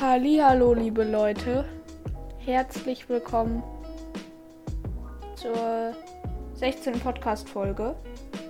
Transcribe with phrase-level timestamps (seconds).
[0.00, 1.64] Hallo, liebe Leute.
[2.38, 3.62] Herzlich willkommen
[5.36, 5.94] zur
[6.54, 6.98] 16.
[7.00, 7.94] Podcast-Folge.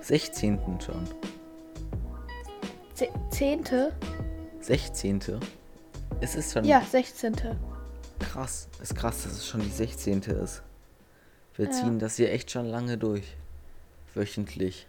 [0.02, 0.58] 16.
[0.80, 1.04] schon.
[2.94, 3.92] Ze- Zehnte?
[4.60, 5.20] 16.
[6.20, 7.34] Es ist schon Ja, 16.
[8.18, 8.68] krass.
[8.82, 10.20] Ist krass, dass es schon die 16.
[10.22, 10.62] ist.
[11.60, 11.72] Wir Ja.
[11.72, 13.36] ziehen das hier echt schon lange durch.
[14.14, 14.86] Wöchentlich.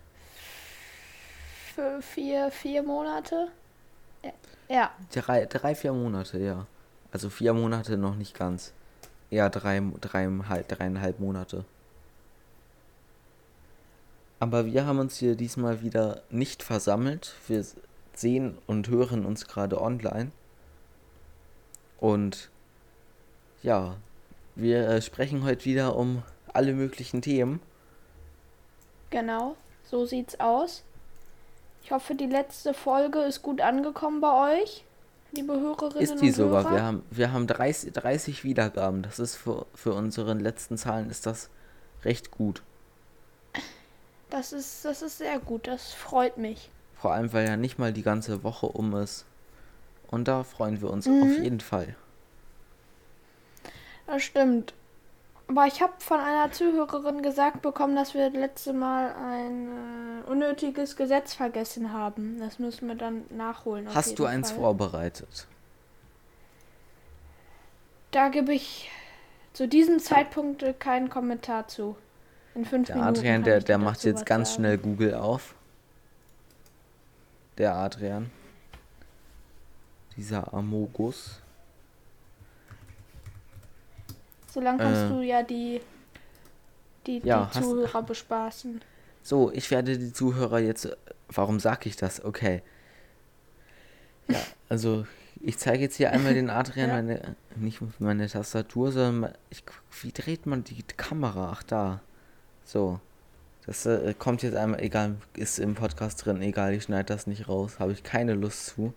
[1.75, 3.49] Für vier, vier Monate?
[4.23, 4.31] Ja.
[4.69, 4.91] ja.
[5.11, 6.65] Drei, drei, vier Monate, ja.
[7.11, 8.71] Also vier Monate noch nicht ganz.
[9.29, 11.65] Eher drei, dreieinhalb, dreieinhalb Monate.
[14.39, 17.35] Aber wir haben uns hier diesmal wieder nicht versammelt.
[17.49, 17.65] Wir
[18.13, 20.31] sehen und hören uns gerade online.
[21.99, 22.49] Und
[23.61, 23.97] ja,
[24.55, 27.59] wir äh, sprechen heute wieder um alle möglichen Themen.
[29.09, 29.55] Genau.
[29.89, 30.83] So sieht's aus.
[31.83, 34.85] Ich hoffe, die letzte Folge ist gut angekommen bei euch,
[35.31, 36.63] liebe Hörerinnen Ist die und sogar.
[36.63, 36.73] Hörer.
[36.75, 39.01] Wir haben, wir haben 30, 30 Wiedergaben.
[39.01, 41.49] Das ist für, für unsere letzten Zahlen ist das
[42.05, 42.61] recht gut.
[44.29, 45.67] Das ist, das ist sehr gut.
[45.67, 46.69] Das freut mich.
[46.95, 49.25] Vor allem, weil ja nicht mal die ganze Woche um ist.
[50.09, 51.23] Und da freuen wir uns Mhm.
[51.23, 51.95] auf jeden Fall.
[54.07, 54.73] Das stimmt.
[55.51, 60.29] Aber ich habe von einer Zuhörerin gesagt bekommen, dass wir das letzte Mal ein äh,
[60.29, 62.39] unnötiges Gesetz vergessen haben.
[62.39, 63.93] Das müssen wir dann nachholen.
[63.93, 64.61] Hast du eins Fall.
[64.61, 65.47] vorbereitet?
[68.11, 68.89] Da gebe ich
[69.51, 71.97] zu diesem Zeitpunkt äh, keinen Kommentar zu.
[72.55, 73.17] In fünf Der Minuten.
[73.17, 74.61] Adrian, der, der macht jetzt ganz sagen.
[74.61, 75.55] schnell Google auf.
[77.57, 78.31] Der Adrian.
[80.15, 81.41] Dieser Amogus.
[84.53, 85.81] Solange kannst Äh, du ja die,
[87.07, 88.81] die, ja, die hast- Zuhörer bespaßen.
[89.23, 90.89] So, ich werde die Zuhörer jetzt.
[91.29, 92.23] Warum sag ich das?
[92.25, 92.61] Okay.
[94.27, 94.39] Ja,
[94.69, 95.05] also
[95.39, 96.95] ich zeige jetzt hier einmal den Adrian Ja.
[96.95, 99.63] meine, nicht meine Tastatur, sondern ich,
[100.01, 101.51] wie dreht man die Kamera?
[101.53, 102.01] Ach da.
[102.65, 102.99] So.
[103.67, 107.47] Das äh, kommt jetzt einmal, egal, ist im Podcast drin, egal, ich schneide das nicht
[107.47, 108.91] raus, habe ich keine Lust zu.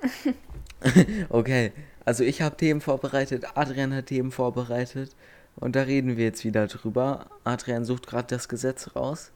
[1.28, 1.72] okay,
[2.10, 5.14] also ich habe Themen vorbereitet, Adrian hat Themen vorbereitet
[5.54, 7.26] und da reden wir jetzt wieder drüber.
[7.44, 9.30] Adrian sucht gerade das Gesetz raus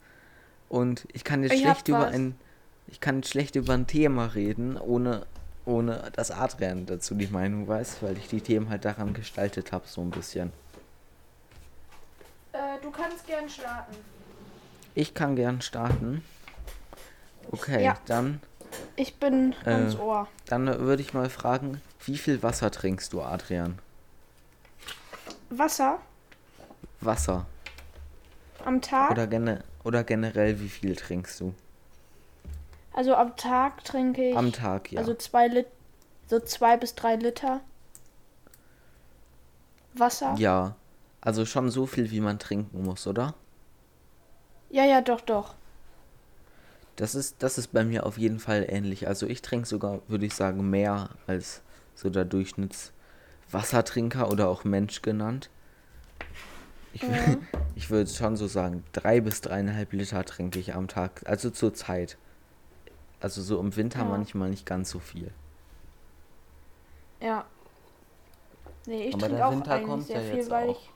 [0.68, 2.34] und ich kann jetzt Ich schlecht über ein
[2.88, 5.24] ich kann jetzt schlecht über ein Thema reden, ohne
[5.64, 9.86] ohne dass Adrian dazu die Meinung weiß, weil ich die Themen halt daran gestaltet habe
[9.86, 10.52] so ein bisschen.
[12.52, 13.94] Äh, du kannst gern starten.
[14.96, 16.24] Ich kann gern starten.
[17.52, 17.96] Okay, Ja.
[18.06, 18.40] dann
[18.96, 20.28] Ich bin Äh, ans Ohr.
[20.46, 23.78] dann würde ich mal fragen, wie viel Wasser trinkst du, Adrian?
[25.50, 25.98] Wasser
[27.00, 27.46] Wasser
[28.64, 29.10] am Tag.
[29.10, 31.54] oder gene oder generell wie viel trinkst du
[32.92, 35.00] Also am Tag trinke ich am Tag, ja.
[35.00, 35.66] also zwei Lit
[36.28, 37.60] so zwei bis drei Liter
[39.94, 40.34] Wasser.
[40.38, 40.74] ja.
[41.20, 43.34] Also schon so viel, wie man trinken muss, oder?
[44.68, 45.54] ja, ja, doch, doch.
[46.97, 49.09] Das ist, das ist bei mir auf jeden Fall ähnlich.
[49.09, 51.62] Also ich trinke sogar, würde ich sagen, mehr als
[51.94, 55.50] so der Durchschnittswassertrinker oder auch Mensch genannt.
[56.93, 57.09] Ich, Ja.
[57.75, 61.22] ich würde schon so sagen, drei bis dreieinhalb Liter trinke ich am Tag.
[61.27, 62.16] Also zur Zeit.
[63.21, 64.05] Also so im Winter Ja.
[64.05, 65.32] manchmal nicht ganz so viel.
[67.21, 67.44] Ja.
[68.87, 70.81] Nee, ich trinke auch Winter eigentlich sehr ja viel, weil auch.
[70.81, 70.91] ich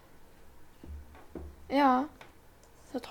[1.77, 2.05] ja.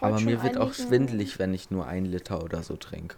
[0.01, 3.15] Aber mir wird auch schwindelig, wenn ich nur ein Liter oder so trinke.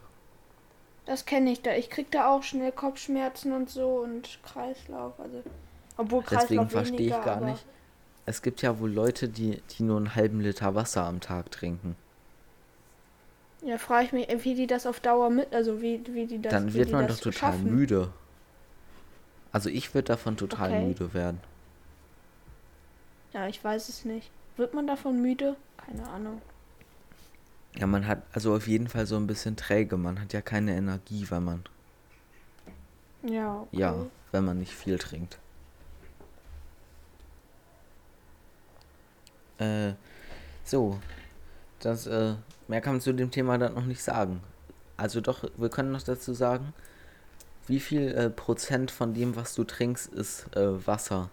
[1.05, 1.73] Das kenne ich da.
[1.73, 5.19] Ich krieg da auch schnell Kopfschmerzen und so und Kreislauf.
[5.19, 5.41] Also,
[5.97, 7.65] obwohl Kreislauf Deswegen verstehe ich gar nicht.
[8.25, 11.95] Es gibt ja wohl Leute, die, die nur einen halben Liter Wasser am Tag trinken.
[13.61, 16.51] Ja, frage ich mich, wie die das auf Dauer mit, also wie, wie die das.
[16.51, 17.75] Dann wird man doch total schaffen.
[17.75, 18.09] müde.
[19.51, 20.85] Also ich würde davon total Okay.
[20.85, 21.39] müde werden.
[23.33, 24.29] Ja, ich weiß es nicht.
[24.57, 25.55] Wird man davon müde?
[25.89, 26.41] Keine Ahnung.
[27.75, 29.97] Ja, man hat also auf jeden Fall so ein bisschen träge.
[29.97, 31.63] Man hat ja keine Energie, wenn man,
[33.24, 33.62] Ja.
[33.62, 33.77] Okay.
[33.77, 35.39] ja, wenn man nicht viel trinkt.
[39.57, 39.94] Äh,
[40.63, 41.00] so.
[41.80, 42.36] Das, äh,
[42.68, 44.41] mehr kann man zu dem Thema dann noch nicht sagen.
[44.97, 46.74] Also doch, wir können noch dazu sagen,
[47.68, 51.30] wie viel äh, Prozent von dem, was du trinkst, ist äh, Wasser.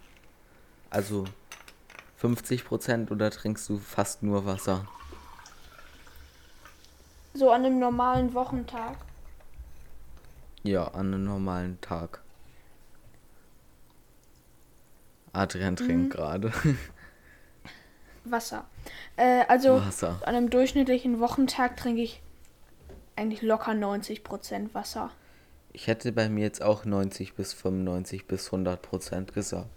[0.88, 1.24] Also
[2.16, 4.86] 50 Prozent oder trinkst du fast nur Wasser?
[7.34, 8.96] So an einem normalen Wochentag.
[10.62, 12.22] Ja, an einem normalen Tag.
[15.32, 16.52] Adrian trinkt gerade.
[18.24, 18.64] Wasser.
[19.16, 20.18] Äh, also Wasser.
[20.24, 22.22] an einem durchschnittlichen Wochentag trinke ich
[23.16, 25.10] eigentlich locker 90% Wasser.
[25.74, 29.68] Ich hätte bei mir jetzt auch 90 bis 95 bis 100 Prozent gesagt.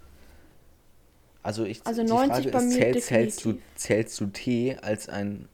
[1.42, 5.08] Also ich Also die 90 Frage bei ist, mir zählst, du, zählst du Tee als
[5.08, 5.48] ein...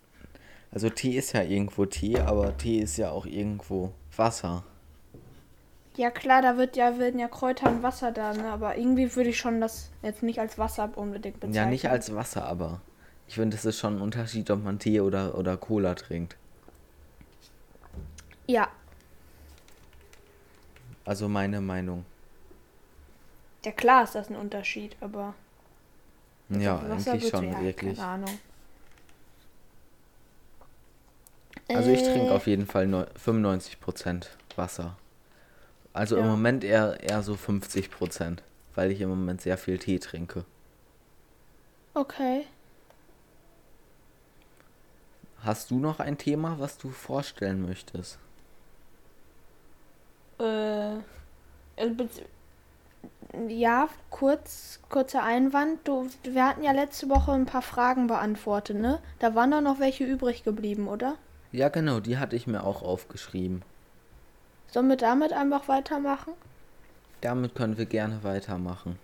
[0.73, 4.65] Also Tee ist ja irgendwo Tee, aber Tee ist ja auch irgendwo Wasser.
[5.97, 8.51] Ja klar, da wird ja, werden ja Kräuter und Wasser da, ne?
[8.51, 11.55] aber irgendwie würde ich schon das jetzt nicht als Wasser unbedingt bezeichnen.
[11.55, 12.83] Ja, nicht als Wasser, aber
[13.29, 16.37] ich finde, es ist schon ein Unterschied, ob man Tee oder, oder Cola trinkt.
[18.47, 18.69] Ja,
[21.07, 22.05] Also meine Meinung.
[23.65, 25.35] ja klar ist das ein Unterschied, aber
[26.49, 27.99] Ja, Wasser eigentlich schon, ja, wirklich.
[27.99, 28.39] Keine Ahnung.
[31.69, 34.97] Also ich trinke Äh, auf jeden Fall neu- 95% Wasser.
[35.93, 36.31] Also im Ja.
[36.31, 38.43] Moment eher, eher so 50%,
[38.75, 40.45] weil ich im Moment sehr viel Tee trinke.
[41.95, 42.45] Okay.
[45.43, 48.19] Hast du noch ein Thema, was du vorstellen möchtest?
[50.39, 50.99] Äh,
[51.77, 52.09] also
[53.49, 55.87] ja, kurz, kurzer Einwand.
[55.87, 59.01] Du, wir hatten ja letzte Woche ein paar Fragen beantwortet, ne?
[59.19, 61.17] Da waren doch noch welche übrig geblieben, oder?
[61.53, 63.63] Ja, genau, die hatte ich mir auch aufgeschrieben.
[64.69, 66.33] Sollen wir damit einfach weitermachen?
[67.21, 68.99] Damit können wir gerne weitermachen.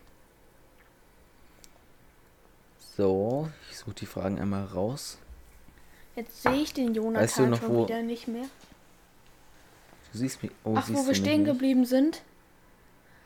[2.96, 5.18] So, ich suche die Fragen einmal raus.
[6.14, 8.44] Jetzt sehe ich den Jonathan Weißt du noch, schon wo- wieder nicht mehr.
[10.12, 10.52] Du siehst mich.
[10.62, 12.20] Oh, Ach, siehst wo wir stehen geblieben sind?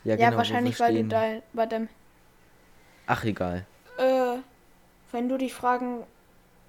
[0.07, 1.09] Ja, Ja, genau, wahrscheinlich, weil du stehen.
[1.09, 1.89] da bei deinem.
[3.07, 3.67] Ach, egal.
[3.99, 4.37] Äh,
[5.13, 6.05] wenn du die Fragen.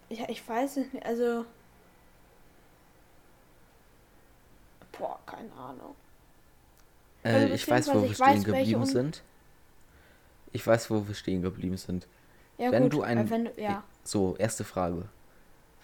[0.10, 1.06] Ja, ich weiß es nicht.
[1.06, 1.46] Also.
[4.98, 5.96] Boah, keine Ahnung.
[7.24, 9.22] Äh, Also ich weiß, wo wir stehen geblieben un- sind.
[10.54, 12.08] Ich weiß, wo wir stehen geblieben sind.
[12.58, 12.94] Ja, Wenn gut.
[12.94, 13.84] du ein- äh, wenn du, ja.
[14.04, 15.04] So, erste Frage.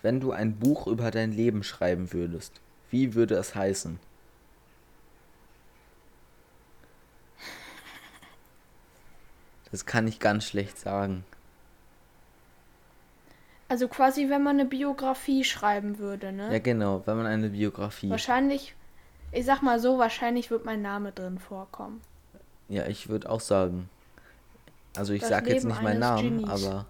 [0.02, 2.54] Wenn du ein Buch über dein Leben schreiben würdest,
[2.90, 4.00] wie würde es heißen?
[9.74, 11.24] Das kann ich ganz schlecht sagen.
[13.68, 16.54] Also quasi, wenn man eine Biografie schreiben würde, ne?
[16.54, 18.12] Ja, genau, wenn man eine Biografie.
[18.12, 18.76] Wahrscheinlich,
[19.32, 22.02] ich sag mal so, wahrscheinlich wird mein Name drin vorkommen.
[22.70, 23.90] Ja, ich würde auch sagen.
[24.96, 26.50] Also ich Das sage jetzt Leben nicht meinen Namen, Genies.
[26.68, 26.86] aber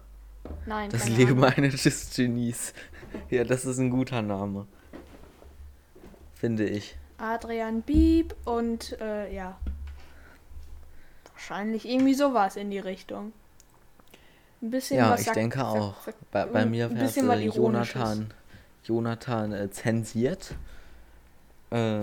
[0.66, 1.64] Nein, das Leben Ahnung.
[1.64, 2.74] eines Genies.
[3.30, 4.66] Ja, das ist ein guter Name.
[6.34, 6.98] Finde ich.
[7.16, 9.56] Adrian Bieb und äh, ja.
[11.48, 13.32] Wahrscheinlich irgendwie sowas in die Richtung.
[14.62, 16.02] Ein bisschen Ja, was ich sagt- denke sagt- auch.
[16.02, 17.48] sagt- Bei, bei mir wäre es bisschen was äh.
[17.48, 18.34] Jonathan,
[18.84, 20.54] Jonathan äh, zensiert.
[21.70, 22.00] Äh,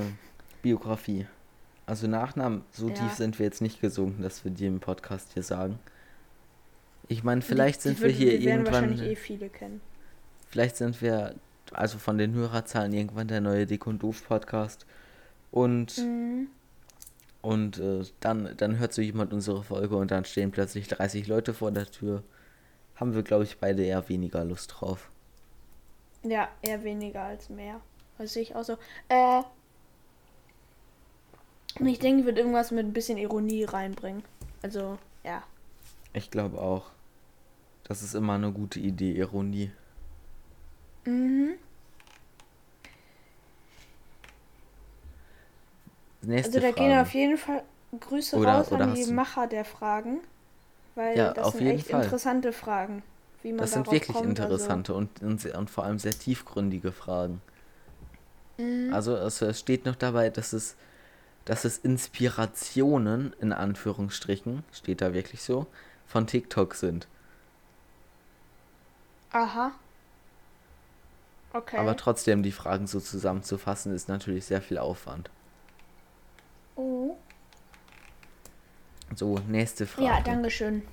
[0.61, 1.25] Biografie.
[1.87, 2.93] Also Nachnamen, so Ja.
[2.93, 5.79] tief sind wir jetzt nicht gesunken, dass wir die im Podcast hier sagen.
[7.07, 9.81] Ich meine, vielleicht Die- sind die wir hier irgendwann, wahrscheinlich eh viele kennen.
[10.49, 11.33] vielleicht sind wir,
[11.73, 14.85] also von den Hörerzahlen irgendwann der neue Dick und Doof Podcast.
[15.49, 16.47] Und, Mhm.
[17.41, 21.53] Und äh, dann, dann hört so jemand unsere Folge und dann stehen plötzlich 30 Leute
[21.53, 22.23] vor der Tür.
[22.95, 25.09] Haben wir, glaube ich, beide eher weniger Lust drauf.
[26.23, 27.81] Ja, eher weniger als mehr.
[28.17, 28.77] Das sehe ich auch so.
[29.09, 29.41] Äh.
[31.79, 34.23] und Ich denke, ich würde irgendwas mit ein bisschen Ironie reinbringen.
[34.61, 35.43] Also, ja.
[36.13, 36.91] Ich glaube auch.
[37.85, 39.71] Das ist immer eine gute Idee, Ironie.
[41.05, 41.55] Mhm.
[46.23, 46.89] Nächste Also da Frage.
[46.89, 47.63] gehen auf jeden Fall
[47.99, 50.19] Grüße Oder- raus oder an die Macher der Fragen.
[50.95, 52.03] Weil Ja, das sind echt Fall.
[52.03, 53.03] interessante Fragen.
[53.43, 56.11] Wie man das sind wirklich kommt, also interessante und, und, sehr- und vor allem sehr
[56.11, 57.41] tiefgründige Fragen.
[58.57, 58.93] Mhm.
[58.93, 60.75] Also es, es steht noch dabei, dass es,
[61.45, 65.65] dass es Inspirationen, in Anführungsstrichen, steht da wirklich so,
[66.07, 67.07] von TikTok sind.
[69.31, 69.71] Aha.
[71.53, 71.77] Okay.
[71.77, 75.29] Aber trotzdem die Fragen so zusammenzufassen, ist natürlich sehr viel Aufwand.
[76.75, 77.15] Oh.
[79.15, 80.07] So, nächste Frage.
[80.07, 80.83] Ja, danke schön.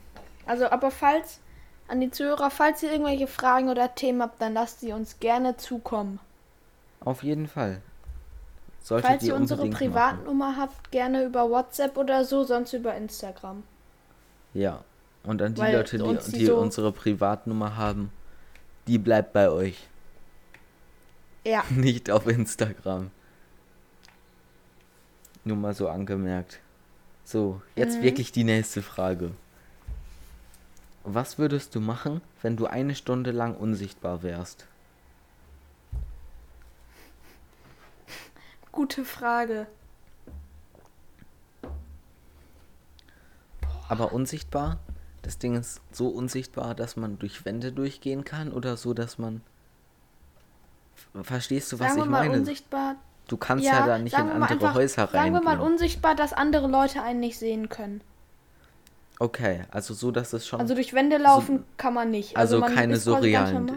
[0.46, 1.40] Also, aber falls,
[1.86, 5.56] an die Zuhörer, falls ihr irgendwelche Fragen oder Themen habt, dann lasst sie uns gerne
[5.56, 6.18] zukommen.
[7.00, 7.80] Auf jeden Fall.
[8.82, 10.16] Solltet falls ihr unsere unbedingt machen.
[10.16, 13.62] Privatnummer habt, gerne über WhatsApp oder so, sonst über Instagram.
[14.54, 14.82] Ja.
[15.24, 18.10] Und an die Weil Leute, die, die die so- unsere Privatnummer haben,
[18.86, 19.86] die bleibt bei euch.
[21.44, 21.62] Ja.
[21.70, 23.10] Nicht auf Instagram.
[25.48, 26.60] Nur mal so angemerkt.
[27.24, 28.02] So, jetzt Mhm.
[28.02, 29.30] wirklich die nächste Frage.
[31.04, 34.66] Was würdest du machen, wenn du eine Stunde lang unsichtbar wärst?
[38.72, 39.66] Gute Frage.
[43.88, 44.78] Aber unsichtbar,
[45.22, 49.40] das Ding ist so unsichtbar, dass man durch Wände durchgehen kann oder so, dass man.
[51.22, 52.38] Verstehst du, was Sagen wir ich mal meine?
[52.40, 52.96] unsichtbar.
[53.28, 56.66] Du kannst ja, da nicht in andere einfach- Häuser Sagen wir mal unsichtbar, dass andere
[56.66, 58.00] Leute einen nicht sehen können.
[59.20, 60.60] Okay, also so, dass es schon.
[60.60, 62.36] Also durch Wände laufen kann man nicht.
[62.36, 63.72] also man keine surrealen-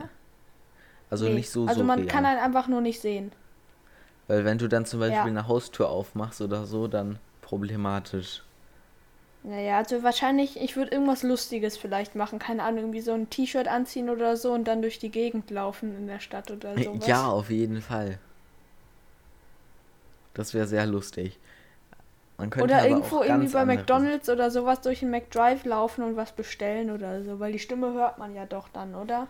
[1.09, 2.13] also Nee, nicht so Also man surreal.
[2.13, 3.31] kann einen einfach nur nicht sehen.
[4.27, 5.23] Weil wenn du dann zum Beispiel Ja.
[5.25, 8.43] eine Haustür aufmachst oder so, dann problematisch.
[9.43, 12.37] Naja, also wahrscheinlich, ich würde irgendwas Lustiges vielleicht machen.
[12.39, 15.95] Keine Ahnung, irgendwie so ein T-Shirt anziehen oder so und dann durch die Gegend laufen
[15.97, 17.07] in der Stadt oder sowas.
[17.07, 18.19] Ja, auf jeden Fall.
[20.33, 21.39] Das wäre sehr lustig.
[22.37, 26.31] Man könnte Oder irgendwo irgendwie bei McDonalds oder sowas durch den McDrive laufen und was
[26.31, 29.27] bestellen oder so, weil die Stimme hört man ja doch dann, oder?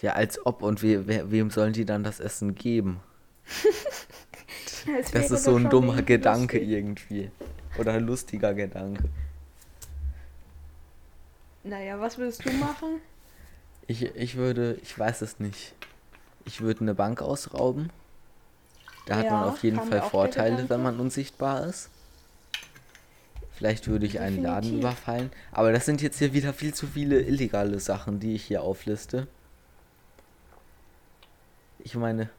[0.00, 3.00] Ja, als ob und we we wem sollen die dann das Essen geben?
[4.84, 6.72] Das wäre ist so ein dummer irgendwie Gedanke lustig.
[6.72, 7.30] irgendwie.
[7.78, 9.04] Oder ein lustiger Gedanke.
[11.62, 13.00] Naja, was würdest du machen?
[13.86, 15.74] Ich, ich würde, ich weiß es nicht.
[16.44, 17.90] Ich würde eine Bank ausrauben.
[19.06, 21.90] Da hat man Ja, auf jeden Fall Vorteile, wenn man unsichtbar ist.
[23.52, 25.30] Vielleicht würde ich einen Laden überfallen.
[25.52, 29.26] Aber das sind jetzt hier wieder viel zu viele illegale Sachen, die ich hier aufliste.
[31.78, 32.30] Ich meine,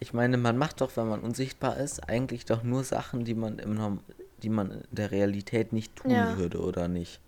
[0.00, 3.58] ich meine, man macht doch, wenn man unsichtbar ist, eigentlich doch nur Sachen, die man
[3.58, 4.00] im Norm
[4.42, 6.36] die man in der Realität nicht tun Ja.
[6.36, 7.18] würde, oder nicht?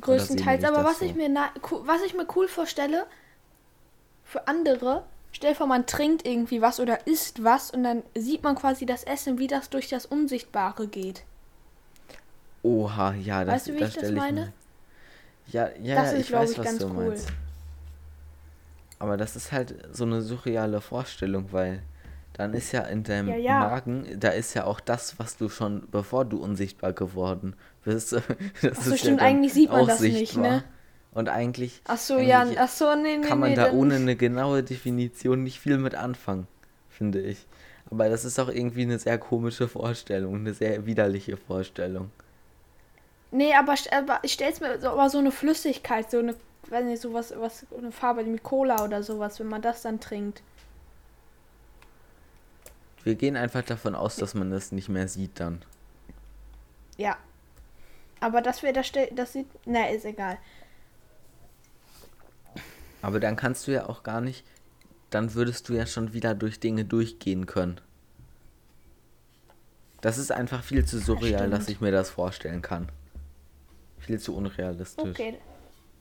[0.00, 1.04] Größtenteils, aber was so?
[1.04, 3.06] ich mir was ich mir cool vorstelle
[4.24, 8.54] für andere, stell vor, man trinkt irgendwie was oder isst was und dann sieht man
[8.56, 11.24] quasi das Essen, wie das durch das Unsichtbare geht.
[12.62, 14.40] Oha, ja, das, Weißt du, wie das ich das meine?
[14.40, 14.52] mir-
[15.48, 16.94] Ja, ja, Das ja, ist, ich weiß, ich, was ganz du cool.
[16.94, 17.32] meinst.
[18.98, 21.82] Aber das ist halt so eine surreale Vorstellung, weil
[22.34, 23.58] dann ist ja in deinem Ja, ja.
[23.58, 28.12] Magen, da ist ja auch das, was du schon, bevor du unsichtbar geworden bist.
[28.62, 30.42] Das Ach so, ist stimmt, ja eigentlich sieht man das nicht, sichtbar.
[30.42, 30.64] ne?
[31.12, 33.96] Und eigentlich Ach so, ja, Eigentlich ach so, nee, nee, kann man nee, da ohne
[33.96, 36.46] eine genaue Definition nicht viel mit anfangen,
[36.88, 37.46] finde ich.
[37.90, 42.10] Aber das ist auch irgendwie eine sehr komische Vorstellung, eine sehr widerliche Vorstellung.
[43.30, 46.34] Nee, aber, aber ich stell's mir so, aber so eine Flüssigkeit, so eine,
[46.68, 50.42] weiß nicht, sowas, was, eine Farbe wie Cola oder sowas, wenn man das dann trinkt.
[53.04, 55.62] Wir gehen einfach davon aus, dass man das nicht mehr sieht dann.
[56.96, 57.16] Ja.
[58.20, 60.38] Aber das wäre, das, das sieht, na, ist egal.
[63.02, 64.46] Aber dann kannst du ja auch gar nicht,
[65.10, 67.80] dann würdest du ja schon wieder durch Dinge durchgehen können.
[70.00, 71.76] Das ist einfach viel zu surreal, dass stimmt.
[71.76, 72.88] ich mir das vorstellen kann.
[73.98, 75.10] Viel zu unrealistisch.
[75.10, 75.38] Okay,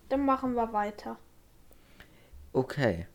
[0.09, 1.17] dann machen wir weiter.
[2.53, 3.07] Okay.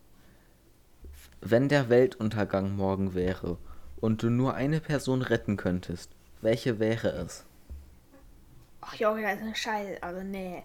[1.40, 3.58] Wenn der Weltuntergang morgen wäre
[3.96, 7.44] und du nur eine Person retten könntest, welche wäre es?
[8.80, 10.64] Ach Junge, das ist ein Scheiß, aber nee.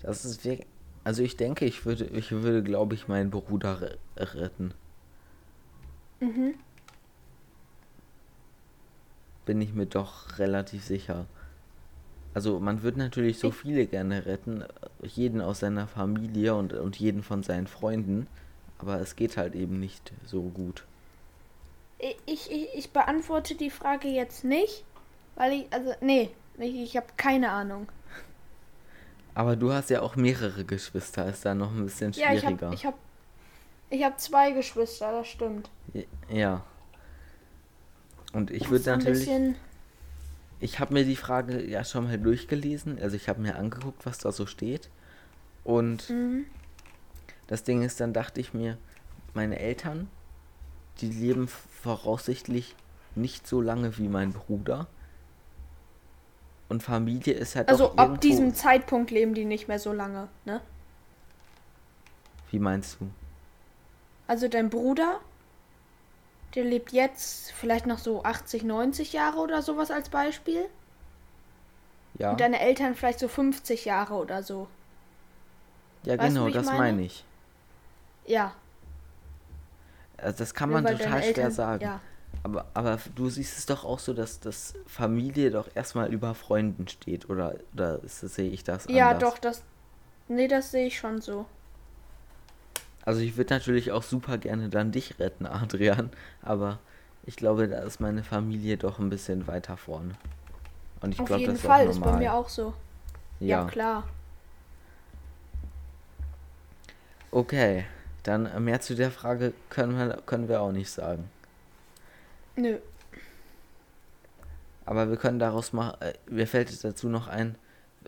[0.00, 0.66] Das ist wirklich.
[1.06, 4.74] Also ich denke, ich würde, ich würde, glaube ich, meinen Bruder re retten.
[6.18, 6.54] Mhm.
[9.44, 11.26] Bin ich mir doch relativ sicher.
[12.34, 14.64] Also man würde natürlich so viele gerne retten,
[15.00, 18.26] jeden aus seiner Familie und, und jeden von seinen Freunden,
[18.78, 20.82] aber es geht halt eben nicht so gut.
[22.00, 24.82] Ich, ich, ich, ich beantworte die Frage jetzt nicht,
[25.36, 27.86] weil ich, also, nee, ich, ich habe keine Ahnung.
[29.36, 32.68] Aber du hast ja auch mehrere Geschwister, ist da noch ein bisschen Ja, ich schwieriger.
[32.68, 32.94] habe ich hab,
[33.90, 35.68] ich hab zwei Geschwister, das stimmt.
[36.30, 36.64] Ja.
[38.32, 39.56] Und ich würde ist ein natürlich, bisschen,
[40.58, 44.16] ich habe mir die Frage ja schon mal durchgelesen, also ich habe mir angeguckt, was
[44.16, 44.88] da so steht.
[45.64, 46.46] Und mhm.
[47.46, 48.78] das Ding ist, dann dachte ich mir,
[49.34, 50.08] meine Eltern,
[51.02, 52.74] die leben voraussichtlich
[53.14, 54.86] nicht so lange wie mein Bruder.
[56.68, 59.92] Und Familie ist halt Also doch ab irgendwo, diesem Zeitpunkt leben die nicht mehr so
[59.92, 60.60] lange, ne?
[62.50, 63.08] Wie meinst du?
[64.26, 65.20] Also dein Bruder,
[66.54, 70.64] der lebt jetzt vielleicht noch so 80, 90 Jahre oder sowas als Beispiel.
[72.18, 74.66] Ja, Und deine Eltern vielleicht so 50 Jahre oder so.
[76.04, 76.78] ja weißt genau, das meine?
[76.78, 77.24] meine ich.
[78.26, 78.52] Ja.
[80.16, 81.82] Also das kann man total schwer Eltern- sagen.
[81.84, 82.00] Ja.
[82.46, 86.86] Aber, aber du siehst es doch auch so, dass das Familie doch erstmal über Freunden
[86.86, 89.32] steht, oder, oder ist sehe ich das ja, anders?
[89.32, 89.64] doch, das.
[90.28, 91.46] Nee, das sehe ich schon so.
[93.04, 96.10] Also ich würde natürlich auch super gerne dann dich retten, Adrian,
[96.40, 96.78] aber
[97.24, 100.14] ich glaube, da ist meine Familie doch ein bisschen weiter vorne.
[101.00, 102.12] Und ich Auf glaube, jeden das ist Fall, auch ist normal.
[102.12, 102.74] bei mir auch so.
[103.40, 103.64] Ja, ja.
[103.64, 104.04] klar.
[107.32, 107.86] Okay,
[108.22, 111.28] dann mehr zu der Frage können wir, können wir auch nicht sagen.
[112.56, 112.78] Nö.
[114.84, 117.56] Aber wir können daraus machen, äh, mir fällt es dazu noch ein,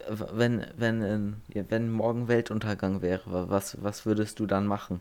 [0.08, 5.00] wenn, wenn, äh, wenn morgen Weltuntergang wäre, was, was würdest du dann machen?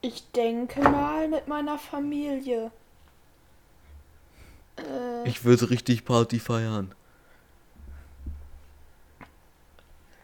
[0.00, 2.72] Ich denke mal mit meiner Familie.
[4.76, 6.94] Äh, Ich würde richtig Party feiern.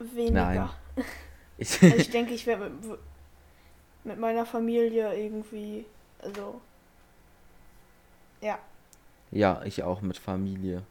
[0.01, 0.33] weniger.
[0.33, 0.71] Nein.
[1.59, 2.99] Ich, Also ich denke, ich werde mit,
[4.09, 5.85] mit meiner Familie irgendwie,
[6.21, 6.61] also
[8.41, 8.59] ja,
[9.31, 10.83] ja, ich auch mit Familie.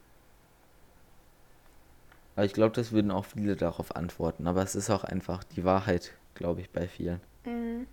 [2.36, 4.46] Aber ich glaube, das würden auch viele darauf antworten.
[4.46, 7.20] Aber es ist auch einfach die Wahrheit, glaube ich, bei vielen.
[7.44, 7.86] mhm.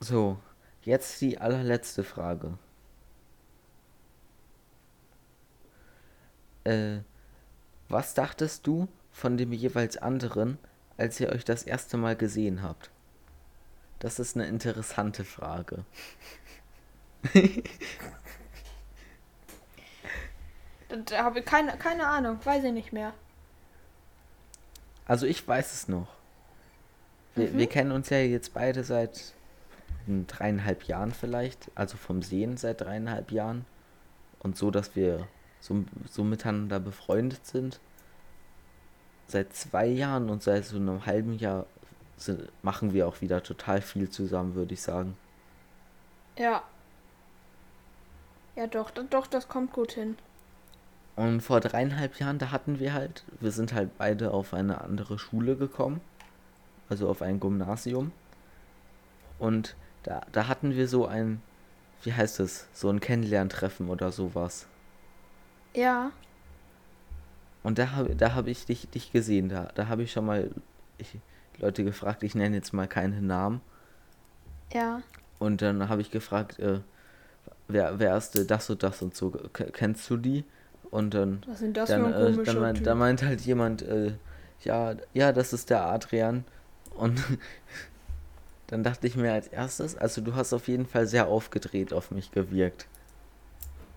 [0.00, 0.38] So,
[0.82, 2.58] jetzt die allerletzte Frage.
[6.64, 6.98] Äh,
[7.88, 10.58] was dachtest du von dem jeweils anderen,
[10.96, 12.90] als ihr euch das erste Mal gesehen habt?
[13.98, 15.84] Das ist eine interessante Frage.
[21.06, 23.12] da, habe ich keine, keine Ahnung, weiß ich nicht mehr.
[25.06, 26.08] Also ich weiß es noch.
[27.34, 27.58] Wir, Mhm.
[27.58, 29.34] wir kennen uns ja jetzt beide seit
[30.06, 33.64] dreieinhalb Jahren vielleicht, also vom Sehen seit dreieinhalb Jahren.
[34.38, 35.26] Und so, dass wir
[35.60, 37.80] so, so miteinander befreundet sind.
[39.26, 41.66] Seit zwei Jahren und seit so einem halben Jahr
[42.16, 45.16] sind, machen wir auch wieder total viel zusammen, würde ich sagen.
[46.38, 46.62] Ja.
[48.56, 50.16] Ja, doch, doch, das kommt gut hin.
[51.16, 55.18] Und vor dreieinhalb Jahren, da hatten wir halt, wir sind halt beide auf eine andere
[55.18, 56.00] Schule gekommen,
[56.88, 58.12] also auf ein Gymnasium.
[59.38, 61.40] Und da, da hatten wir so ein,
[62.02, 64.66] wie heißt es, so ein Kennenlerntreffen oder sowas.
[65.72, 66.10] Ja,
[67.64, 70.50] Und da habe da hab ich dich, dich gesehen, da, da habe ich schon mal
[70.98, 71.18] ich,
[71.58, 73.60] Leute gefragt, ich nenne jetzt mal keine Namen.
[74.72, 75.02] ja.
[75.40, 76.80] Und dann habe ich gefragt, äh,
[77.66, 80.44] wer, wer ist äh, das und das und so, K kennst du die?
[80.90, 84.12] Und dann Was sind das dann, für äh, dann, meint, dann meint halt jemand, äh,
[84.62, 86.44] ja, ja, das ist der Adrian.
[86.96, 87.20] Und
[88.68, 92.10] dann dachte ich mir als erstes, also du hast auf jeden Fall sehr aufgedreht auf
[92.10, 92.86] mich gewirkt.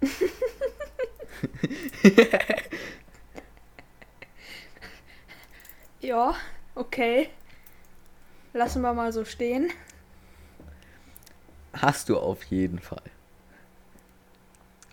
[6.02, 6.36] Ja,
[6.76, 7.30] okay.
[8.54, 9.72] Lassen wir mal so stehen.
[11.74, 13.02] Hast du auf jeden Fall.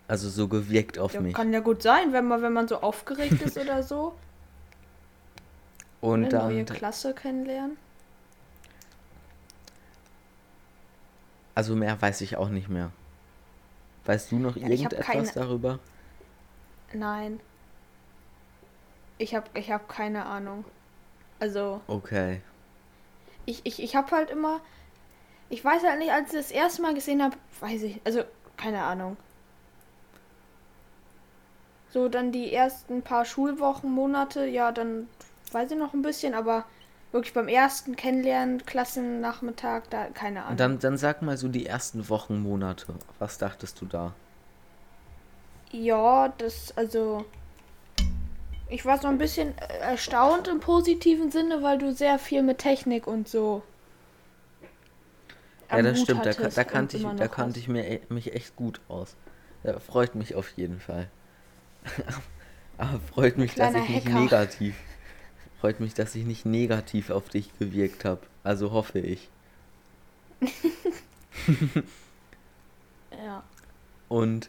[0.07, 1.35] Also so gewirkt auf Ja, mich.
[1.35, 4.15] kann ja gut sein, wenn man, wenn man so aufgeregt ist oder so.
[6.03, 7.79] Und Eine neue dann, Klasse kennenlernen.
[11.55, 12.91] also mehr weiß ich auch nicht mehr.
[14.05, 15.79] Weißt du noch Ja, irgendetwas keine- darüber?
[16.93, 17.41] Nein.
[19.19, 20.65] Ich hab, ich hab keine Ahnung.
[21.45, 22.41] Also, Okay.
[23.45, 24.63] ich, ich, ich hab halt immer.
[25.51, 28.01] Ich weiß halt nicht, als ich das erste Mal gesehen habe, weiß ich.
[28.03, 28.23] Also,
[28.57, 29.19] keine Ahnung.
[31.91, 35.07] So, dann die ersten paar Schulwochen, Monate, ja, dann
[35.53, 36.65] weiß ich noch ein bisschen, aber
[37.13, 40.53] wirklich beim ersten Kennenlernen, Klassennachmittag, da keine Ahnung.
[40.53, 42.95] Und dann, dann sag mal so die ersten Wochen, Monate.
[43.19, 44.15] Was dachtest du da?
[45.73, 47.27] Ja, das, also.
[48.69, 52.59] Ich war so ein bisschen äh, erstaunt im positiven Sinne, weil du sehr viel mit
[52.59, 53.63] Technik und so.
[55.71, 58.55] Ja, das Hut stimmt, da, da kannte ich, da kannte ich mir, e- mich echt
[58.57, 59.17] gut aus.
[59.65, 61.09] Ja, freut mich auf jeden Fall.
[62.79, 64.21] Aber freut mich, dass ich nicht Hacker.
[64.21, 64.77] negativ.
[65.61, 68.21] Freut mich, dass ich nicht negativ auf dich gewirkt habe.
[68.45, 69.31] Also hoffe ich.
[73.11, 73.43] Ja.
[74.09, 74.49] Und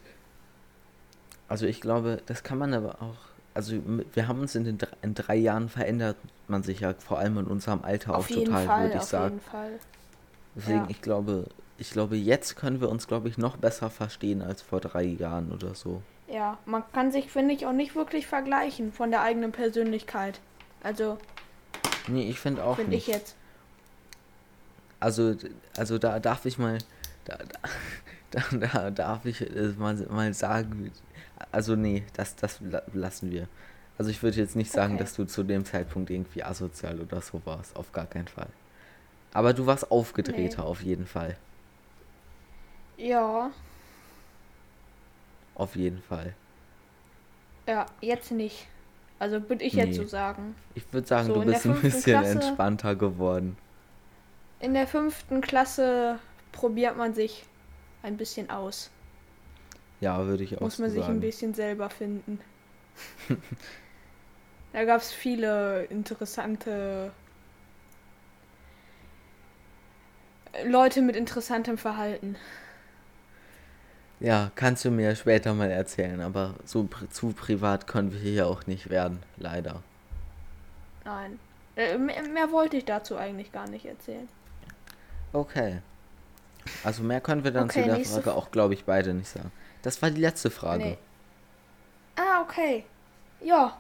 [1.47, 3.17] also ich glaube, das kann man aber auch.
[3.56, 3.82] Also
[4.13, 7.46] wir haben uns in den in drei Jahren verändert, man sich ja vor allem in
[7.48, 9.36] unserem Alter Auf auch total, Fall, würde ich auf sagen.
[9.36, 9.72] jeden Fall.
[10.56, 10.88] Deswegen, Ja.
[10.89, 11.46] ich glaube,
[11.78, 15.52] ich glaube, jetzt können wir uns, glaube ich, noch besser verstehen als vor drei Jahren
[15.52, 16.02] oder so.
[16.28, 20.39] Ja, man kann sich, finde ich, auch nicht wirklich vergleichen von der eigenen Persönlichkeit.
[20.84, 21.18] Also,
[22.08, 23.36] Nee, ich finde auch finde ich jetzt.
[25.00, 25.36] Also,
[25.78, 26.78] also da darf ich mal,
[27.26, 27.38] da,
[28.32, 30.91] da, da, da darf ich äh, mal, mal sagen,
[31.52, 33.48] also nee, das, das la- lassen wir.
[33.98, 35.04] Also ich würde jetzt nicht sagen, Okay.
[35.04, 38.50] dass du zu dem Zeitpunkt irgendwie asozial oder so warst, auf gar keinen Fall.
[39.34, 41.38] Aber du warst aufgedrehter auf jeden Fall,
[42.98, 43.52] Ja,
[45.56, 46.34] auf jeden Fall.
[47.67, 48.67] ja, jetzt nicht.
[49.17, 49.93] Also, würde ich jetzt Nee.
[49.93, 50.56] so sagen.
[50.74, 53.58] Ich würde sagen, So, du bist ein bisschen Klasse- entspannter geworden.
[54.60, 56.19] In der fünften Klasse
[56.52, 57.45] probiert man sich
[58.04, 58.91] ein bisschen aus.
[60.01, 61.19] Ja, würde ich auch Muss so man sich ein sagen.
[61.19, 62.39] bisschen selber finden.
[64.73, 67.12] da gab es viele interessante
[70.65, 72.38] Leute mit interessantem Verhalten.
[74.19, 78.47] Ja, kannst du mir später mal erzählen, aber so pri zu privat können wir hier
[78.47, 79.84] auch nicht werden, leider.
[81.03, 81.39] Nein.
[81.75, 84.27] Äh, mehr, mehr wollte ich dazu eigentlich gar nicht erzählen.
[85.34, 85.81] Okay.
[86.84, 89.51] Also mehr können wir dann Okay, zu der Frage auch, glaube ich, beide nicht sagen.
[89.86, 90.84] Das war die letzte Frage.
[90.84, 90.98] Nee.
[92.15, 92.84] Ah, okay.
[93.41, 93.78] Ja.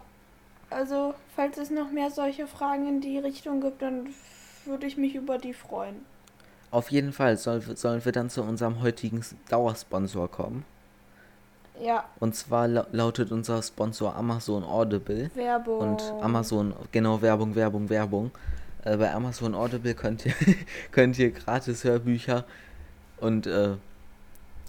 [0.69, 4.07] Also, falls es noch mehr solche Fragen in die Richtung gibt, dann
[4.65, 6.05] würde ich mich über die freuen.
[6.71, 10.65] Auf jeden Fall soll, sollen wir dann zu unserem heutigen Dauersponsor kommen.
[11.81, 15.29] Ja, Und zwar lau- lautet unser Sponsor Amazon Audible.
[15.35, 15.79] Werbung.
[15.79, 18.31] Und Amazon, genau, Werbung, Werbung, Werbung.
[18.83, 20.33] Äh, bei Amazon Audible könnt ihr,
[20.91, 22.45] könnt ihr gratis Hörbücher
[23.19, 23.73] und, äh,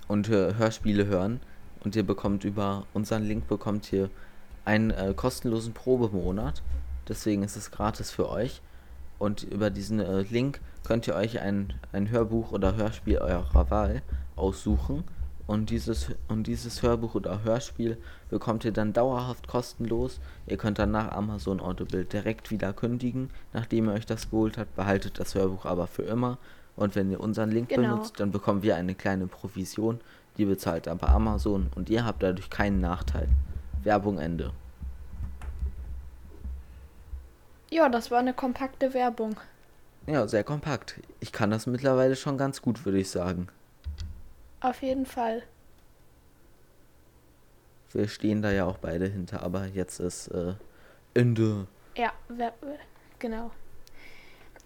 [0.08, 1.40] und Hörspiele hören.
[1.80, 4.10] Und ihr bekommt über unseren Link bekommt ihr
[4.64, 6.62] einen äh, kostenlosen Probemonat.
[7.08, 8.60] Deswegen ist es gratis für euch.
[9.18, 14.02] Und über diesen äh, Link könnt ihr euch ein, ein Hörbuch oder Hörspiel eurer Wahl
[14.34, 15.04] aussuchen.
[15.46, 20.18] Und dieses, und dieses Hörbuch oder Hörspiel bekommt ihr dann dauerhaft kostenlos.
[20.46, 24.74] Ihr könnt dann nach Amazon Audible direkt wieder kündigen, nachdem ihr euch das geholt habt.
[24.74, 26.38] Behaltet das Hörbuch aber für immer.
[26.76, 27.94] Und wenn ihr unseren Link Genau.
[27.94, 30.00] benutzt, dann bekommen wir eine kleine Provision.
[30.36, 33.28] Die bezahlt aber Amazon und ihr habt dadurch keinen Nachteil.
[33.82, 34.52] Werbung Ende.
[37.70, 39.36] Ja, das war eine kompakte Werbung.
[40.06, 41.00] Ja, sehr kompakt.
[41.20, 43.48] Ich kann das mittlerweile schon ganz gut, würde ich sagen.
[44.60, 45.42] Auf jeden Fall.
[47.92, 50.54] Wir stehen da ja auch beide hinter, aber jetzt ist äh,
[51.14, 51.66] Ende.
[51.96, 52.52] Ja, wer,
[53.18, 53.50] genau.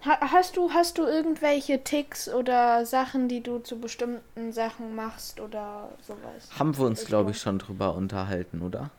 [0.04, 5.40] Ha, hast du hast du irgendwelche Ticks oder Sachen, die du zu bestimmten Sachen machst
[5.40, 6.48] oder sowas?
[6.58, 8.90] Haben wir uns, glaube glaub- ich, schon drüber unterhalten, oder?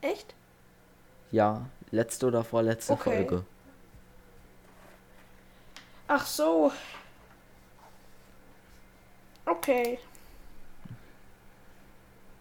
[0.00, 0.34] Echt?
[1.30, 3.16] Ja, letzte oder vorletzte Okay.
[3.28, 3.44] Folge.
[6.08, 6.72] Ach so.
[9.44, 9.98] Okay.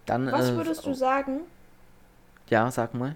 [0.05, 1.41] Dann, Was äh, würdest du oh, sagen?
[2.49, 3.15] Ja, sag mal.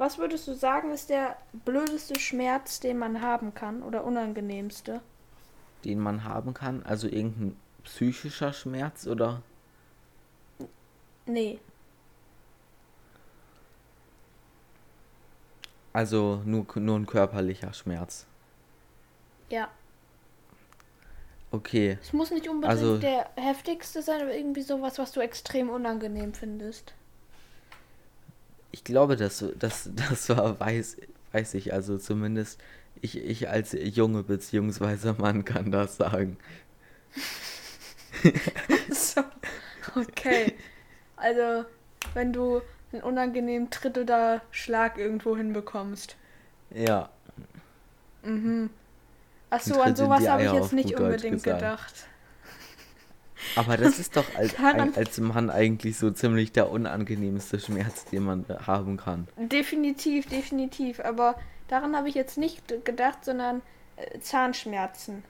[0.00, 5.02] Was würdest du sagen, ist der blödeste Schmerz, den man haben kann oder unangenehmste?
[5.84, 6.82] Den man haben kann.
[6.84, 9.42] Also irgendein psychischer Schmerz oder.
[11.26, 11.60] Nee.
[15.92, 18.24] Also nur, nur ein körperlicher Schmerz.
[19.50, 19.68] Ja.
[21.50, 21.98] Okay.
[22.00, 26.32] Es muss nicht unbedingt Also- der heftigste sein, aber irgendwie sowas, was du extrem unangenehm
[26.32, 26.94] findest.
[28.72, 30.96] Ich glaube, das, das, das war, weiß,
[31.32, 32.60] weiß ich, also zumindest
[33.02, 36.36] ich, ich als Junge beziehungsweise Mann kann das sagen.
[38.90, 39.22] so.
[39.96, 40.54] Okay.
[41.16, 41.66] Also,
[42.14, 46.16] wenn du einen unangenehmen Tritt oder Schlag irgendwo hinbekommst.
[46.70, 47.10] Ja,
[48.22, 48.70] Mhm.
[49.50, 51.60] Achso, an sowas habe ich jetzt nicht unbedingt gesagt.
[51.60, 52.09] gedacht.
[53.56, 58.22] Aber das ist doch als, Daran- als Mann eigentlich so ziemlich der unangenehmste Schmerz, den
[58.24, 59.28] man haben kann.
[59.36, 61.00] Definitiv, definitiv.
[61.00, 61.36] Aber
[61.68, 63.62] daran habe ich jetzt nicht gedacht, sondern
[63.96, 65.24] äh, Zahnschmerzen.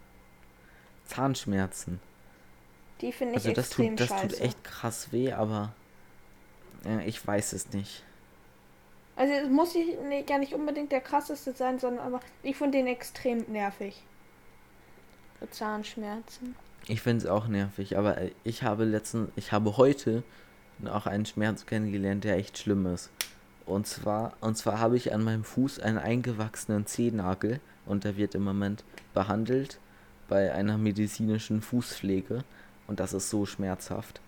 [1.07, 2.01] Zahnschmerzen.
[3.01, 4.29] Die finde ich Also das extrem tut, das scheiße.
[4.29, 5.73] tut echt krass weh, aber
[6.85, 8.05] ja, ich weiß es nicht.
[9.17, 12.79] Also es muss nicht, nee, gar nicht unbedingt der krasseste sein, sondern aber ich finde
[12.79, 14.03] den extrem nervig.
[15.51, 16.55] Zahnschmerzen.
[16.87, 20.23] Ich finde es auch nervig, aber äh, ich habe letzten, ich habe heute
[20.87, 23.11] auch einen Schmerz kennengelernt, der echt schlimm ist.
[23.67, 28.35] Und zwar, und zwar habe ich an meinem Fuß einen eingewachsenen Zehennagel und der wird
[28.35, 29.79] im Moment behandelt
[30.29, 32.45] bei einer medizinischen Fußpflege
[32.87, 34.21] und das ist so schmerzhaft.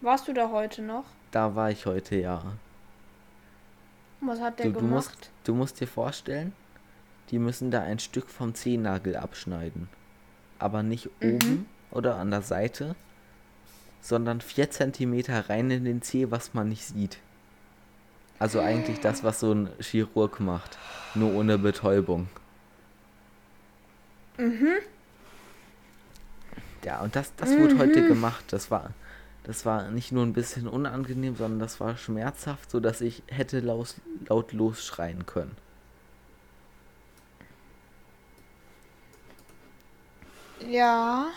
[0.00, 1.04] Warst du da heute noch?
[1.30, 2.42] Da war ich heute ja.
[4.20, 5.10] Was hat der Du, du, gemacht?
[5.10, 6.52] musst, du musst dir vorstellen,
[7.30, 9.88] die müssen da ein Stück vom Zehennagel abschneiden.
[10.58, 11.34] Aber nicht Mhm.
[11.34, 12.96] oben oder an der Seite,
[14.00, 17.18] sondern 4 cm rein in den Zeh, was man nicht sieht.
[18.38, 20.78] Also eigentlich das, was so ein Chirurg macht,
[21.14, 22.28] nur ohne Betäubung.
[24.38, 24.76] Mhm.
[26.84, 28.06] Ja, und das, das wurde heute Mhm.
[28.06, 28.44] gemacht.
[28.52, 28.90] Das war,
[29.42, 33.94] das war nicht nur ein bisschen unangenehm, sondern das war schmerzhaft, sodass ich hätte laut,
[34.28, 35.56] laut losschreien können.
[40.60, 41.30] Ja,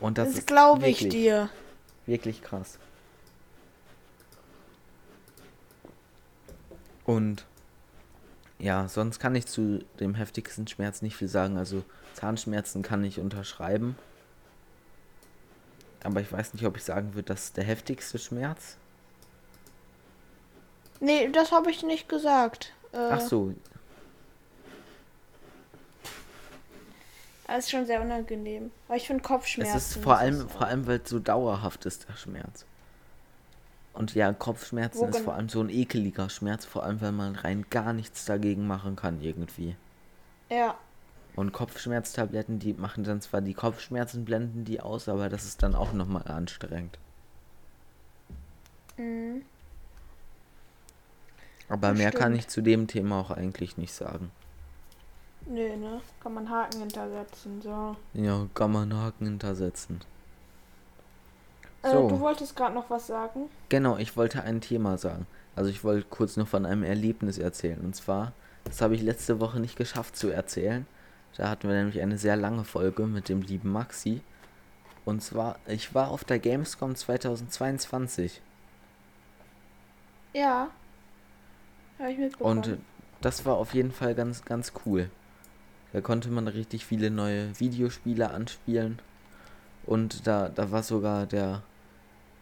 [0.00, 1.48] Und das, das, ist glaube ich dir.
[2.06, 2.78] Wirklich krass.
[7.04, 7.46] Und
[8.58, 11.56] ja, sonst kann ich zu dem heftigsten Schmerz nicht viel sagen.
[11.56, 11.84] Also
[12.14, 13.96] Zahnschmerzen kann ich unterschreiben.
[16.02, 18.76] Aber ich weiß nicht, ob ich sagen würde, das ist der heftigste Schmerz.
[21.00, 22.72] Nee, das habe ich nicht gesagt.
[22.92, 23.54] Äh, Ach so.
[27.46, 28.72] Das ist schon sehr unangenehm.
[28.88, 29.76] Aber ich finde Kopfschmerzen.
[29.76, 32.66] Es ist vor allem, vor allem, weil es so dauerhaft ist, der Schmerz.
[33.92, 37.34] Und ja, Kopfschmerzen Wo ist vor allem so ein ekeliger Schmerz, vor allem, weil man
[37.34, 39.76] rein gar nichts dagegen machen kann irgendwie.
[40.50, 40.76] Ja.
[41.34, 45.74] Und Kopfschmerztabletten, die machen dann zwar die Kopfschmerzen, blenden die aus, aber das ist dann
[45.74, 46.98] auch nochmal anstrengend.
[48.96, 49.42] Mhm.
[51.68, 52.22] Aber das mehr stimmt.
[52.22, 54.30] kann ich zu dem Thema auch eigentlich nicht sagen.
[55.46, 56.00] Nö, ne?
[56.20, 57.96] Kann man Haken hintersetzen, so.
[58.14, 60.00] Ja, kann man Haken hintersetzen.
[61.82, 62.08] Äh, so.
[62.08, 63.48] du wolltest gerade noch was sagen?
[63.68, 65.26] Genau, ich wollte ein Thema sagen.
[65.54, 67.80] Also ich wollte kurz noch von einem Erlebnis erzählen.
[67.80, 68.32] Und zwar,
[68.64, 70.84] das habe ich letzte Woche nicht geschafft zu erzählen.
[71.36, 74.22] Da hatten wir nämlich eine sehr lange Folge mit dem lieben Maxi.
[75.04, 78.42] Und zwar, ich war auf der Gamescom 2022.
[80.32, 80.68] Ja.
[81.98, 82.58] Habe ich mitbekommen.
[82.58, 82.78] Und
[83.20, 85.08] das war auf jeden Fall ganz, ganz cool.
[85.92, 88.98] Da konnte man richtig viele neue Videospiele anspielen.
[89.84, 91.62] Und da, da war sogar der,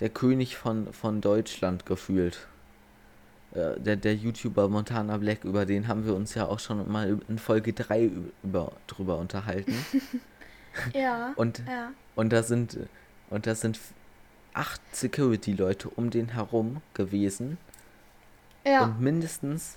[0.00, 2.46] der König von, von Deutschland gefühlt.
[3.52, 7.20] Äh, der, der YouTuber Montana Black, über den haben wir uns ja auch schon mal
[7.28, 8.10] in Folge 3
[8.42, 9.74] über, drüber unterhalten.
[10.94, 11.32] ja.
[11.36, 11.92] Und, ja.
[12.16, 12.78] und da sind
[13.30, 13.78] und da sind
[14.52, 17.58] acht Security-Leute um den herum gewesen.
[18.64, 18.84] Ja.
[18.84, 19.76] Und mindestens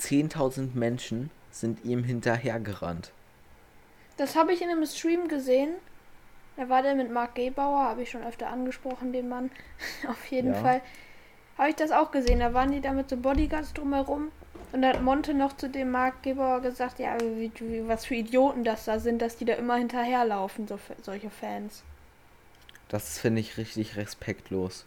[0.00, 3.12] 10.000 Menschen sind ihm hinterhergerannt.
[4.16, 5.70] Das habe ich in einem Stream gesehen.
[6.56, 9.50] Da war der mit Mark Gebauer, habe ich schon öfter angesprochen, den Mann.
[10.08, 10.60] Auf jeden ja.
[10.60, 10.80] Fall.
[11.56, 12.40] Habe ich das auch gesehen.
[12.40, 14.30] Da waren die da mit so Bodyguards drumherum.
[14.72, 18.14] Und da hat Monte noch zu dem Mark Gebauer gesagt, ja, wie, wie, was für
[18.14, 21.82] Idioten das da sind, dass die da immer hinterherlaufen, so, solche Fans.
[22.88, 24.86] Das finde ich richtig respektlos.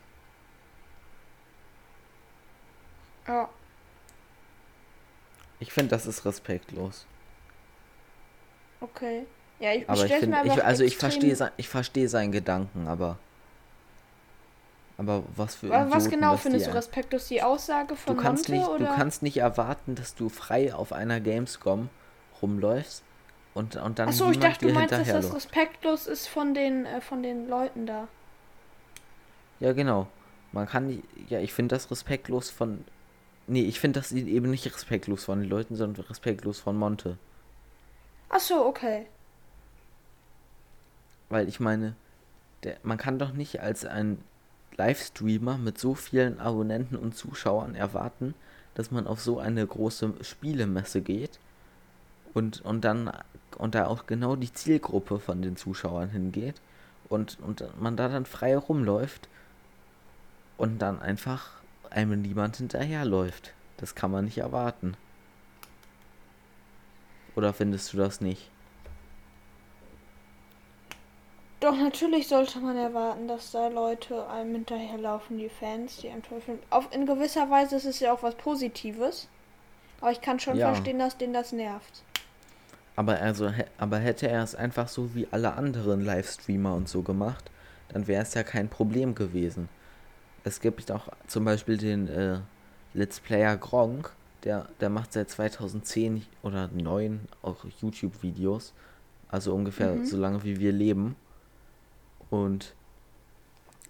[3.28, 3.50] Ja.
[5.60, 7.06] Ich finde, das ist respektlos.
[8.82, 9.26] Okay.
[9.60, 13.18] Ja, ich, aber ich finde, ich, also ich verstehe ich verstehe seinen Gedanken, aber
[14.98, 18.60] aber was für Idioten, was genau findest du respektlos die Aussage von du kannst Monte,
[18.60, 18.86] nicht, oder?
[18.86, 21.90] Du kannst nicht erwarten, dass du frei auf einer Gamescom
[22.42, 23.04] rumläufst
[23.54, 27.02] und und dann Achso, ich dachte, du meinst, dass das respektlos ist von den äh,
[27.02, 28.08] von den Leuten da.
[29.60, 30.08] Ja, genau.
[30.52, 32.84] Man kann nicht, ja, ich finde das respektlos von
[33.48, 37.18] Nee, ich finde das eben nicht respektlos von den Leuten, sondern respektlos von Monte.
[38.30, 39.06] Ach so, okay.
[41.30, 41.96] Weil ich meine,
[42.64, 44.18] der, man kann doch nicht als ein
[44.78, 48.34] Livestreamer mit so vielen Abonnenten und Zuschauern erwarten,
[48.74, 51.40] dass man auf so eine große Spielemesse geht
[52.34, 53.12] und, und dann
[53.58, 56.56] und da auch genau die Zielgruppe von den Zuschauern hingeht
[57.08, 59.30] und, und man da dann frei rumläuft
[60.58, 61.52] und dann einfach
[61.96, 63.54] einem niemand hinterherläuft.
[63.78, 64.96] Das kann man nicht erwarten.
[67.36, 68.50] Oder findest du das nicht?
[71.62, 76.42] Doch, natürlich sollte man erwarten, dass da Leute einem hinterherlaufen, die Fans, die einem toll
[76.42, 76.64] finden.
[76.70, 79.28] Auf, in gewisser Weise ist es ja auch was Positives.
[80.02, 80.68] Aber ich kann schon ja.
[80.68, 82.04] verstehen, dass den das nervt.
[82.98, 87.50] Aber also, aber hätte er es einfach so wie alle anderen Livestreamer und so gemacht,
[87.90, 89.70] dann wäre es ja kein Problem gewesen
[90.46, 92.40] es gibt auch zum Beispiel den äh,
[92.94, 98.74] Let's Player Gronk, der, der macht seit 2010 oder 2009 auch YouTube-Videos.
[99.28, 100.06] Also ungefähr mhm.
[100.06, 101.16] so lange wie wir leben.
[102.30, 102.76] Und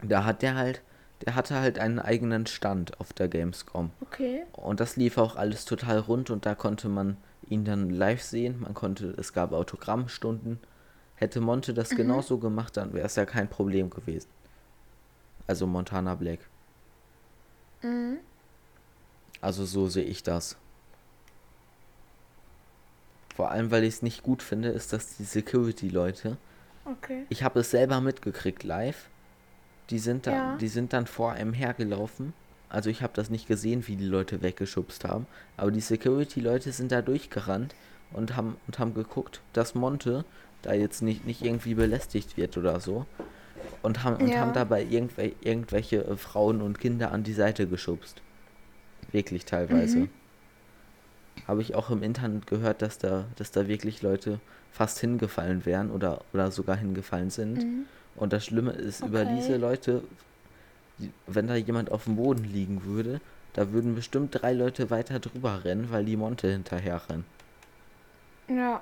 [0.01, 0.81] da hat der halt,
[1.25, 3.91] der hatte halt einen eigenen Stand auf der Gamescom.
[4.01, 4.43] Okay.
[4.53, 7.17] Und das lief auch alles total rund und da konnte man
[7.49, 8.61] ihn dann live sehen.
[8.61, 10.59] Man konnte, es gab Autogrammstunden.
[11.15, 11.97] Hätte Monte das mhm.
[11.97, 14.29] genauso gemacht, dann wäre es ja kein Problem gewesen.
[15.47, 16.39] Also Montana Black.
[17.81, 18.17] Mhm.
[19.41, 20.57] Also so sehe ich das.
[23.35, 26.37] Vor allem, weil ich es nicht gut finde, ist, dass die Security-Leute.
[26.85, 27.25] Okay.
[27.29, 29.09] Ich habe es selber mitgekriegt live.
[29.89, 30.57] Die sind da, ja.
[30.57, 32.33] die sind dann vor einem hergelaufen.
[32.69, 35.27] Also ich habe das nicht gesehen, wie die Leute weggeschubst haben.
[35.57, 37.75] Aber die Security-Leute sind da durchgerannt
[38.13, 40.25] und haben und haben geguckt, dass Monte
[40.61, 43.05] da jetzt nicht, nicht irgendwie belästigt wird oder so
[43.81, 44.39] und haben, und ja.
[44.39, 48.21] haben dabei irgendwel irgendwelche äh, Frauen und Kinder an die Seite geschubst.
[49.11, 49.99] Wirklich teilweise.
[49.99, 50.09] Mhm.
[51.47, 54.39] Habe ich auch im Internet gehört, dass da, dass da wirklich Leute
[54.71, 57.63] fast hingefallen wären oder, oder sogar hingefallen sind.
[57.63, 57.85] Mhm.
[58.15, 59.09] Und das Schlimme ist, okay.
[59.09, 60.03] über diese Leute,
[61.27, 63.21] wenn da jemand auf dem Boden liegen würde,
[63.53, 67.25] da würden bestimmt drei Leute weiter drüber rennen, weil die Monte hinterher rennen.
[68.49, 68.81] Ja.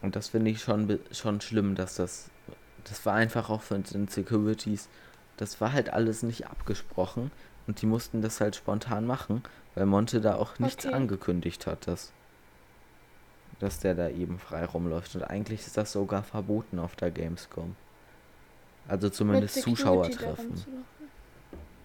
[0.00, 2.30] Und das finde ich schon, schon schlimm, dass das
[2.84, 4.88] das war einfach auch von den Securities,
[5.36, 7.30] das war halt alles nicht abgesprochen
[7.66, 9.42] und die mussten das halt spontan machen,
[9.74, 10.94] weil Monte da auch nichts okay.
[10.94, 11.86] angekündigt hat.
[11.86, 12.12] Das,
[13.58, 15.14] dass der da eben frei rumläuft.
[15.16, 17.74] Und eigentlich ist das sogar verboten auf der Gamescom.
[18.86, 20.62] Also zumindest Zuschauer treffen.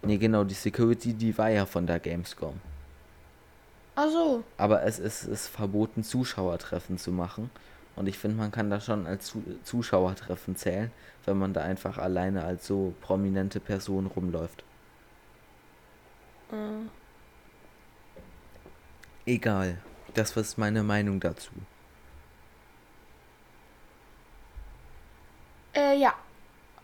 [0.01, 2.59] Nee, genau, die Security, die war ja von der Gamescom.
[3.95, 4.43] Ach so.
[4.57, 7.49] Aber es ist, ist verboten, Zuschauertreffen zu machen.
[7.95, 10.91] Und ich finde, man kann da schon als Zuschauertreffen zählen,
[11.25, 14.63] wenn man da einfach alleine als so prominente Person rumläuft.
[16.51, 16.87] Äh.
[19.25, 19.77] Egal.
[20.13, 21.51] Das ist meine Meinung dazu.
[25.75, 26.13] Äh, ja.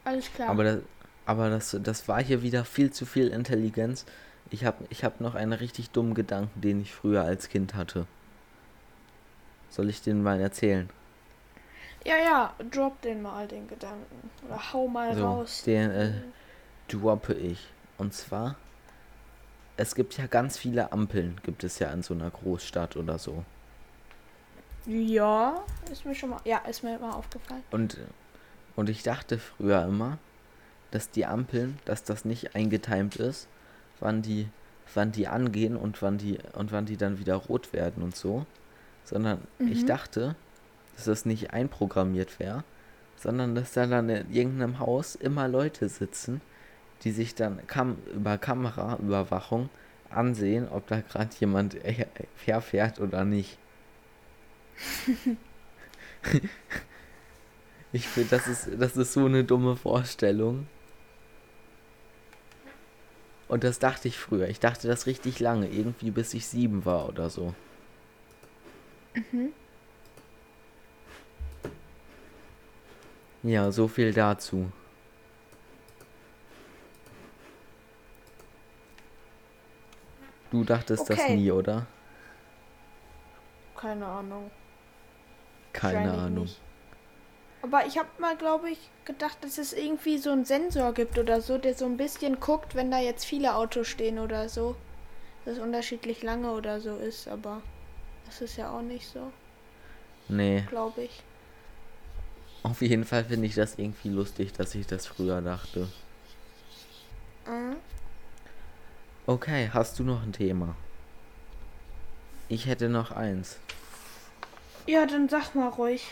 [0.04, 0.50] Alles klar.
[0.50, 0.80] Aber, das,
[1.26, 4.06] aber das, das war hier wieder viel zu viel Intelligenz.
[4.52, 8.06] Ich habe ich hab noch einen richtig dummen Gedanken, den ich früher als Kind hatte.
[9.76, 10.90] Soll ich den mal erzählen?
[12.06, 14.30] Ja, ja, drop den mal, den Gedanken.
[14.48, 15.64] Oder hau mal so, raus.
[15.66, 16.14] Den äh,
[16.88, 17.68] droppe ich.
[17.98, 18.56] Und zwar,
[19.76, 23.44] es gibt ja ganz viele Ampeln, gibt es ja in so einer Großstadt oder so.
[24.86, 25.62] Ja,
[25.92, 27.64] ist mir schon mal, ja, ist mir immer aufgefallen.
[27.72, 27.98] Und,
[28.78, 30.20] und ich dachte früher immer,
[30.92, 33.50] dass die Ampeln, dass das nicht eingetimt ist,
[34.00, 34.48] wann die,
[34.94, 38.46] wann die angehen und wann die, und wann die dann wieder rot werden und so.
[39.06, 39.72] Sondern mhm.
[39.72, 40.36] ich dachte,
[40.96, 42.64] dass das nicht einprogrammiert wäre,
[43.18, 46.42] sondern dass da dann in irgendeinem Haus immer Leute sitzen,
[47.04, 49.70] die sich dann kam über Kameraüberwachung
[50.10, 51.78] ansehen, ob da gerade jemand
[52.46, 53.58] herfährt oder nicht.
[57.92, 60.68] ich finde, das ist, das ist so eine dumme Vorstellung.
[63.48, 64.48] Und das dachte ich früher.
[64.48, 67.54] Ich dachte das richtig lange, irgendwie bis ich sieben war oder so.
[69.16, 69.54] Mhm.
[73.44, 74.72] Ja, so viel dazu.
[80.52, 81.16] Du dachtest okay.
[81.16, 81.86] das nie, oder?
[83.76, 84.50] Keine Ahnung.
[85.74, 86.46] Keine Ahnung.
[86.46, 86.62] Nicht.
[87.62, 91.42] Aber ich habe mal, glaube ich, gedacht, dass es irgendwie so einen Sensor gibt oder
[91.42, 94.76] so, der so ein bisschen guckt, wenn da jetzt viele Autos stehen oder so.
[95.44, 97.62] Dass es unterschiedlich lange oder so ist, aber
[98.26, 99.32] das ist ja auch nicht so.
[100.28, 100.64] Nee.
[100.70, 101.24] Glaube ich.
[102.64, 105.88] Auf jeden Fall finde ich das irgendwie lustig, dass ich das früher dachte.
[107.48, 107.76] Mhm.
[109.28, 110.76] Okay, hast du noch ein Thema?
[112.48, 113.60] Ich hätte noch eins.
[114.88, 116.08] Ja, dann sag mal ruhig.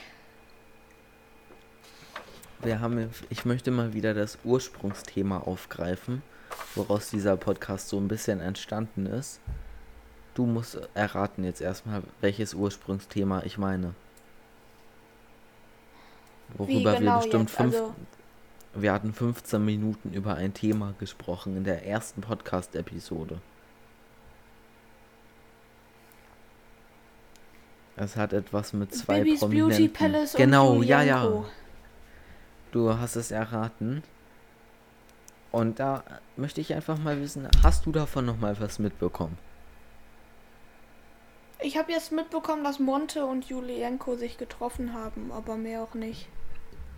[2.61, 6.23] Wir haben, ich möchte mal wieder das Ursprungsthema aufgreifen,
[6.75, 9.41] woraus dieser Podcast so ein bisschen entstanden ist.
[10.33, 13.93] Du musst erraten jetzt erstmal, welches Ursprungsthema ich meine
[16.57, 17.57] worüber genau wir bestimmt jetzt?
[17.57, 17.75] fünf.
[17.75, 17.93] Also
[18.75, 23.39] wir hatten 15 Minuten über ein Thema gesprochen in der ersten Podcast-Episode.
[27.95, 29.77] Es hat etwas mit zwei Babys Prominenten.
[29.77, 31.45] Beauty Palace genau, und ja, ja.
[32.71, 34.01] Du hast es erraten.
[35.51, 36.03] Und da
[36.35, 39.37] möchte ich einfach mal wissen, hast du davon noch mal was mitbekommen?
[41.63, 46.27] Ich habe jetzt mitbekommen, dass Monte und Julienko sich getroffen haben, aber mehr auch nicht.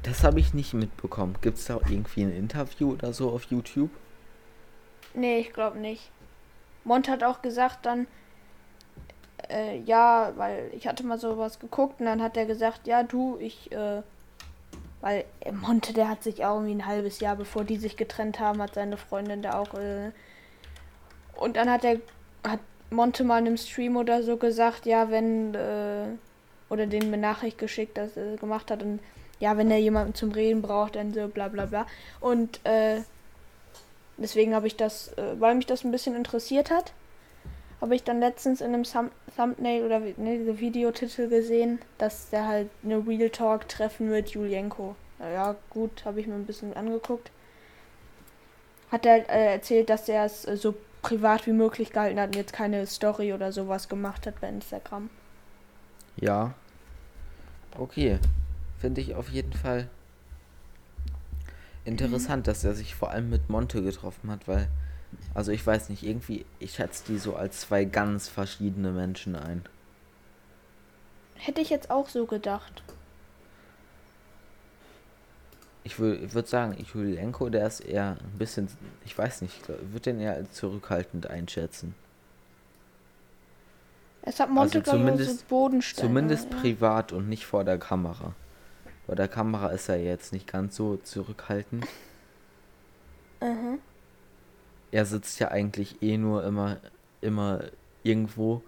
[0.02, 1.36] Das habe ich nicht mitbekommen.
[1.42, 3.92] Gibt es da irgendwie ein Interview oder so auf YouTube?
[5.14, 6.10] Nee, ich glaube nicht.
[6.84, 8.08] Mont hat auch gesagt dann,
[9.50, 13.38] äh, ja, weil ich hatte mal sowas geguckt und dann hat er gesagt, ja du,
[13.40, 14.02] ich, äh,
[15.02, 18.62] weil Monte, der hat sich auch irgendwie ein halbes Jahr bevor die sich getrennt haben,
[18.64, 20.12] hat seine Freundin da auch, äh,
[21.36, 22.00] und dann hat er,
[22.48, 26.08] hat Monte mal in einem Stream oder so gesagt, ja, wenn, äh,
[26.70, 29.00] oder den mir Nachricht geschickt, dass er gemacht hat und
[29.40, 31.86] ja, wenn er jemanden zum Reden braucht, dann so bla bla bla.
[32.22, 33.02] Und äh,
[34.18, 36.94] deswegen habe ich das, äh, weil mich das ein bisschen interessiert hat,
[37.82, 42.70] habe ich dann letztens in einem Thumb Thumbnail oder ne, Videotitel gesehen, dass der halt
[42.84, 44.96] eine Real Talk Treffen mit Julienko.
[45.20, 47.32] Naja, gut, habe ich mir ein bisschen angeguckt.
[48.92, 50.74] Hat er äh, erzählt, dass er es äh, so
[51.08, 55.10] privat wie möglich gehalten hat und jetzt keine Story oder sowas gemacht hat bei Instagram.
[56.18, 56.54] Ja.
[57.78, 58.20] Okay
[58.86, 59.90] finde ich auf jeden Fall
[61.86, 62.46] interessant, mhm.
[62.46, 64.68] dass er sich vor allem mit Monte getroffen hat, weil,
[65.34, 69.64] also ich weiß nicht, irgendwie, ich schätze die so als zwei ganz verschiedene Menschen ein.
[71.34, 72.84] Hätte ich jetzt auch so gedacht.
[75.86, 78.68] Ich würde sagen, Julienko, der ist eher ein bisschen,
[79.06, 81.96] ich weiß nicht, würde den eher zurückhaltend einschätzen.
[84.24, 86.60] Es hat Monte, also zumindest, so Zumindest ja.
[86.60, 88.34] privat und nicht vor der Kamera.
[89.08, 91.86] Bei der Kamera ist er jetzt nicht ganz so zurückhaltend.
[93.42, 93.80] Mhm.
[94.92, 96.78] Er sitzt ja eigentlich eh nur immer,
[97.22, 97.66] immer
[98.02, 98.64] irgendwo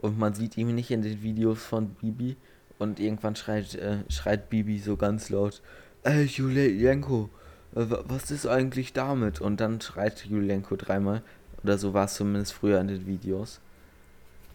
[0.00, 2.36] und man sieht ihn nicht in den Videos von Bibi
[2.78, 5.62] Und irgendwann schreit, äh, schreit Bibi so ganz laut,
[6.04, 7.30] ey Julienko,
[7.74, 9.40] äh, was ist eigentlich damit?
[9.40, 11.22] Und dann schreit Julienko dreimal.
[11.62, 13.60] Oder so war es zumindest früher in den Videos.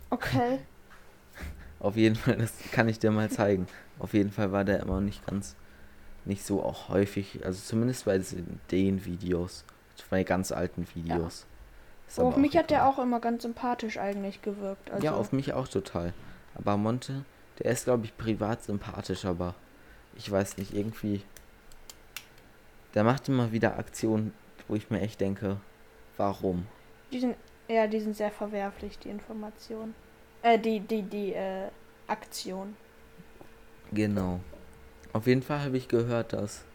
[0.09, 0.59] Okay.
[1.79, 3.67] Auf jeden Fall, das kann ich dir mal zeigen.
[3.97, 5.55] Auf jeden Fall war der immer nicht ganz,
[6.25, 8.21] nicht so auch häufig, also zumindest bei
[8.71, 9.65] den Videos,
[10.09, 11.45] bei ganz alten Videos.
[12.15, 12.23] Ja.
[12.23, 14.89] Auf mich hat der auch immer ganz sympathisch eigentlich gewirkt.
[14.89, 16.13] Also ja, auf mich auch total.
[16.55, 17.23] Aber Monte,
[17.59, 19.53] der ist glaube ich privat sympathisch, aber
[20.15, 21.21] ich weiß nicht, irgendwie,
[22.93, 24.33] der macht immer wieder Aktionen,
[24.67, 25.57] wo ich mir echt denke,
[26.17, 26.67] warum?
[27.11, 27.35] Die sind,
[27.67, 29.95] ja, die sind sehr verwerflich, die Informationen.
[30.41, 31.69] Äh, die, die, die, äh,
[32.09, 32.75] Aktion.
[33.91, 34.39] Genau.
[35.13, 36.65] Auf jeden Fall habe ich gehört, dass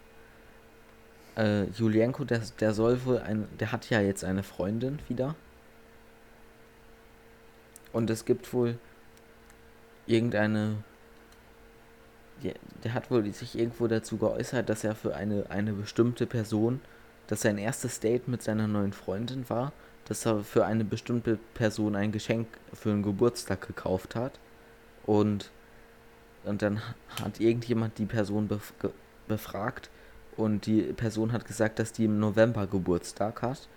[1.36, 5.34] äh, Julienko, der, der soll wohl ein, der hat ja jetzt eine Freundin wieder.
[7.92, 8.78] Und es gibt wohl
[10.06, 10.82] irgendeine,
[12.42, 16.80] der, hat wohl sich irgendwo dazu geäußert, dass er für eine, eine bestimmte Person,
[17.26, 19.72] dass sein erstes Date mit seiner neuen Freundin war
[20.06, 24.38] dass er für eine bestimmte Person ein Geschenk für einen Geburtstag gekauft hat.
[25.06, 25.50] Und,
[26.44, 26.80] und dann
[27.20, 28.72] hat irgendjemand die Person bef
[29.26, 29.88] befragt
[30.36, 33.68] und die Person hat gesagt, dass die im November Geburtstag hat.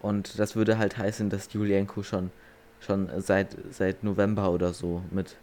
[0.00, 2.30] Und das würde halt heißen, dass Julienko schon,
[2.78, 5.34] schon seit, seit November oder so mit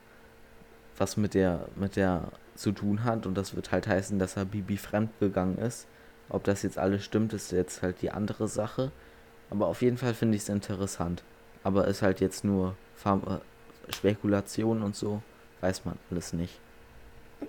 [0.97, 2.23] was mit der, mit der
[2.55, 3.25] zu tun hat.
[3.25, 5.87] Und das wird halt heißen, dass er Bibi fremd gegangen ist.
[6.29, 8.91] Ob das jetzt alles stimmt, ist jetzt halt die andere Sache.
[9.49, 11.23] Aber auf jeden Fall finde ich es interessant.
[11.63, 15.21] Aber ist halt jetzt nur Farm äh, Spekulation und so.
[15.61, 16.59] Weiß man alles nicht.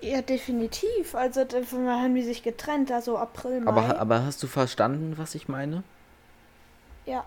[0.01, 1.15] Ja, definitiv.
[1.15, 3.71] Also davon haben die sich getrennt, also April, Mai.
[3.71, 5.83] Aber, aber hast du verstanden, was ich meine?
[7.05, 7.23] Ja.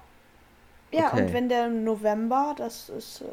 [0.91, 1.23] Ja, okay.
[1.23, 3.23] und wenn der im November, das ist.
[3.23, 3.25] Äh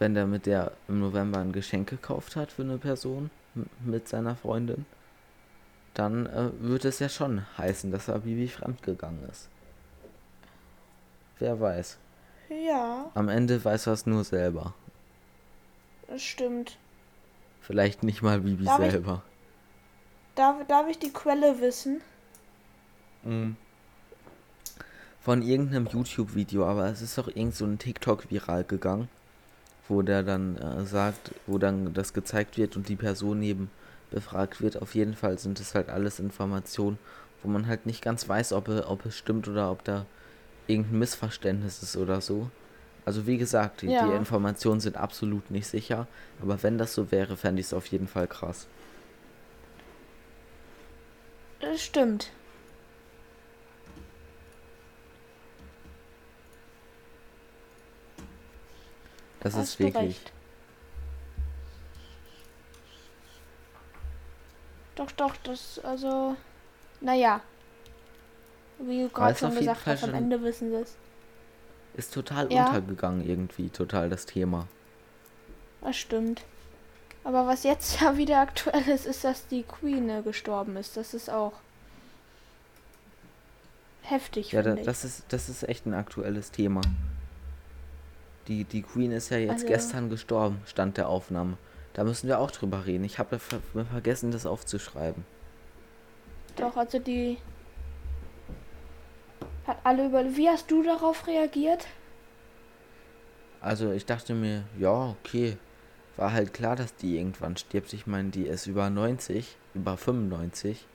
[0.00, 3.30] wenn der mit der im November ein Geschenk gekauft hat für eine Person
[3.84, 4.86] mit seiner Freundin,
[5.94, 9.48] dann äh, wird es ja schon heißen, dass er Bibi fremdgegangen ist.
[11.38, 11.98] Wer weiß.
[12.48, 13.10] Ja.
[13.14, 14.74] Am Ende weiß er es nur selber.
[16.16, 16.78] Stimmt.
[17.60, 19.22] Vielleicht nicht mal Bibi darf selber.
[20.30, 22.00] Ich, darf, darf ich die Quelle wissen?
[23.22, 23.56] Mhm.
[25.20, 29.10] Von irgendeinem YouTube-Video, aber es ist doch irgend so ein TikTok viral gegangen,
[29.90, 33.70] wo der dann äh, sagt, wo dann das gezeigt wird und die Person eben
[34.10, 34.80] befragt wird.
[34.80, 36.98] Auf jeden Fall sind es halt alles Informationen,
[37.42, 40.06] wo man halt nicht ganz weiß, ob, ob es stimmt oder ob da
[40.66, 42.50] irgendein Missverständnis ist oder so.
[43.04, 44.06] Also wie gesagt, die, ja.
[44.06, 46.06] die Informationen sind absolut nicht sicher,
[46.40, 48.68] aber wenn das so wäre, fände ich es auf jeden Fall krass.
[51.60, 52.30] Das stimmt.
[59.40, 60.18] Das Hast ist wirklich.
[60.18, 60.32] Recht.
[64.96, 66.36] Doch, doch, das, also,
[67.00, 67.40] naja,
[68.78, 70.96] wie du gerade schon gesagt hast, am Ende wissen sie es.
[71.94, 72.66] Ist total ja.
[72.66, 74.66] untergegangen irgendwie, total das Thema.
[75.80, 76.42] Das stimmt.
[77.24, 80.96] Aber was jetzt ja wieder aktuell ist, ist, dass die Queen äh, gestorben ist.
[80.96, 81.54] Das ist auch
[84.02, 84.52] heftig.
[84.52, 86.80] Ja, da, das ist das ist echt ein aktuelles Thema.
[88.50, 91.56] Die, die Queen ist ja jetzt also, gestern gestorben, stand der Aufnahme.
[91.92, 93.04] Da müssen wir auch drüber reden.
[93.04, 93.60] Ich habe ver
[93.92, 95.24] vergessen, das aufzuschreiben.
[96.56, 97.38] Doch, also die
[99.68, 100.24] hat alle über.
[100.36, 101.86] Wie hast du darauf reagiert?
[103.60, 105.56] Also ich dachte mir, ja, okay.
[106.16, 107.92] War halt klar, dass die irgendwann stirbt.
[107.92, 110.88] Ich meine, die ist über 90, über 95.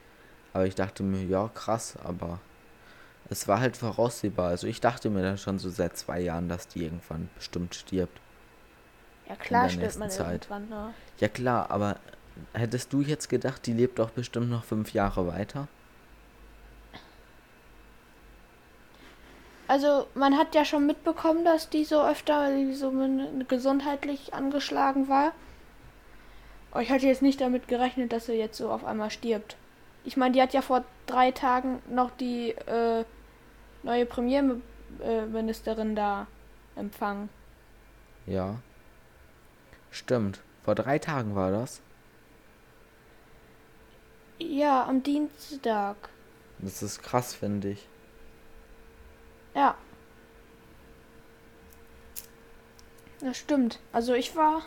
[0.51, 2.41] Aber ich dachte mir, ja, krass, aber
[3.29, 4.49] es war halt voraussehbar.
[4.49, 8.19] Also ich dachte mir dann schon so seit zwei Jahren, dass die irgendwann bestimmt stirbt.
[9.27, 10.47] Ja klar stirbt man Zeit.
[10.49, 10.93] irgendwann, ne?
[11.19, 11.97] Ja klar, aber
[12.53, 15.67] hättest du jetzt gedacht, die lebt doch bestimmt noch fünf Jahre weiter?
[19.67, 22.93] Also man hat ja schon mitbekommen, dass die so öfter so
[23.47, 25.31] gesundheitlich angeschlagen war.
[26.69, 29.57] Aber ich hatte jetzt nicht damit gerechnet, dass sie jetzt so auf einmal stirbt.
[30.05, 33.03] Ich meine, die hat ja vor drei Tagen noch die äh,
[33.83, 36.27] neue Premierministerin da
[36.75, 37.29] empfangen.
[38.25, 38.59] Ja.
[39.91, 40.41] Stimmt.
[40.63, 41.81] Vor drei Tagen war das.
[44.37, 45.95] Ja, am Dienstag.
[46.59, 47.87] Das ist krass, finde ich.
[49.53, 49.75] Ja.
[53.21, 53.79] Das stimmt.
[53.93, 54.61] Also ich war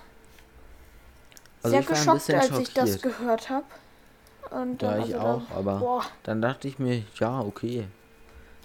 [1.63, 3.67] also sehr ich war geschockt, als ich das gehört habe.
[4.51, 6.05] Und ja, ich auch, dann, aber boah.
[6.23, 7.87] dann dachte ich mir, ja, okay.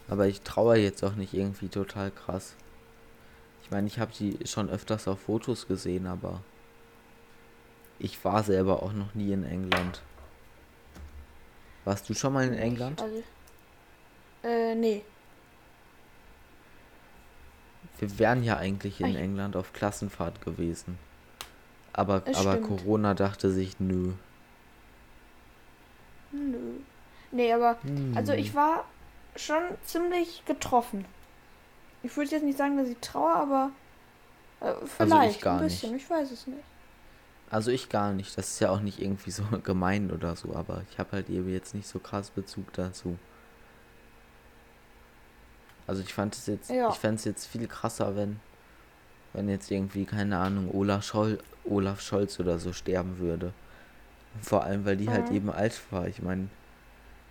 [0.08, 2.56] Aber ich traue jetzt auch nicht irgendwie total krass.
[3.64, 6.42] Ich meine, ich habe sie schon öfters auf Fotos gesehen, aber
[8.00, 10.02] Ich war selber auch noch nie in England.
[11.86, 13.02] Warst du schon mal in England?
[13.02, 13.24] Also,
[14.44, 15.04] äh, nee.
[18.00, 20.98] Wir wären ja eigentlich in Ich- England auf Klassenfahrt gewesen.
[21.94, 22.68] Aber, aber stimmt.
[22.68, 24.14] Corona dachte sich, nö.
[26.34, 26.58] Nö.
[27.32, 27.78] Nee, aber
[28.16, 28.40] also Hm.
[28.40, 28.86] ich war
[29.36, 31.06] schon ziemlich getroffen.
[32.04, 33.72] Ich würde jetzt nicht sagen, dass ich traue, aber
[34.60, 35.82] äh, vielleicht gar ein nicht.
[35.82, 35.96] bisschen.
[35.96, 36.60] Ich weiß es nicht.
[37.50, 38.38] Also ich gar nicht.
[38.38, 41.50] Das ist ja auch nicht irgendwie so gemein oder so, aber ich habe halt eben
[41.52, 43.18] jetzt nicht so krass Bezug dazu.
[45.88, 46.90] Also ich fand es jetzt, Ja.
[46.90, 48.40] ich fände es jetzt viel krasser, wenn,
[49.34, 53.54] wenn jetzt irgendwie, keine Ahnung, Olaf, Scholl, Olaf Scholz oder so sterben würde.
[54.42, 55.32] Vor allem, weil die halt Mhm.
[55.32, 56.08] eben alt war.
[56.08, 56.50] Ich meine,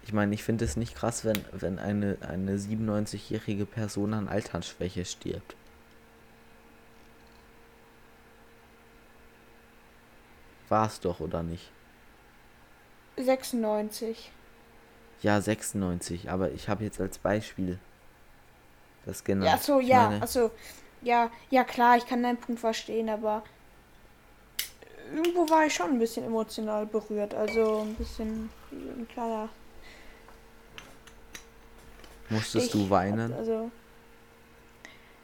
[0.02, 5.04] ich meine, ich finde es nicht krass, wenn, wenn eine, eine 97-jährige Person an Altersschwäche
[5.04, 5.56] stirbt.
[10.68, 11.70] War es doch, oder nicht?
[13.16, 14.30] 96.
[15.22, 17.78] Ja, 96, aber ich habe jetzt als Beispiel
[19.04, 19.48] das genannt.
[19.48, 20.50] Ja, achso, Ich ja, meine, achso.
[21.00, 23.42] Ja, ja klar, ich kann deinen Punkt verstehen, aber
[25.14, 27.34] irgendwo war ich schon ein bisschen emotional berührt.
[27.34, 29.48] Also ein bisschen ein kleiner
[32.32, 32.82] musstest Stich.
[32.82, 33.32] du weinen?
[33.32, 33.70] Also.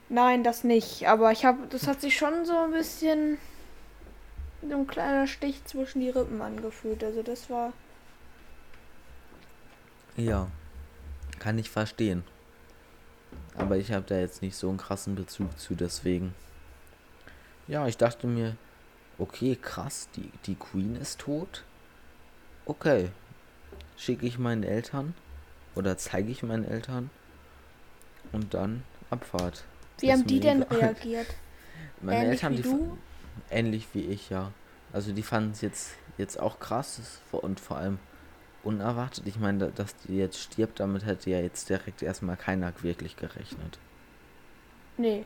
[0.08, 1.08] Nein, das nicht.
[1.08, 3.38] Aber ich habe, das hat sich schon so ein bisschen
[4.66, 7.02] so ein kleiner Stich zwischen die Rippen angefühlt.
[7.04, 7.72] Also das war.
[10.16, 10.48] Ja,
[11.38, 12.24] kann ich verstehen.
[13.56, 16.34] Aber ich habe da jetzt nicht so einen krassen Bezug zu, deswegen.
[17.66, 18.56] Ja, ich dachte mir,
[19.18, 21.64] okay, krass, die, die Queen ist tot.
[22.66, 23.10] Okay,
[23.96, 25.14] schicke ich meinen Eltern
[25.74, 27.10] oder zeige ich meinen Eltern
[28.32, 29.64] und dann Abfahrt.
[30.00, 30.78] Wie Ist haben die denn egal.
[30.80, 31.34] reagiert?
[32.00, 32.98] Meine Ähnlich Eltern, wie du?
[33.50, 34.52] ähnlich wie ich, ja.
[34.92, 37.98] Also die fanden es jetzt, jetzt auch krass und vor allem
[38.62, 39.26] unerwartet.
[39.26, 43.16] Ich meine, da- dass die jetzt stirbt, damit hätte ja jetzt direkt erstmal keiner wirklich
[43.16, 43.78] gerechnet.
[44.98, 45.24] Nee.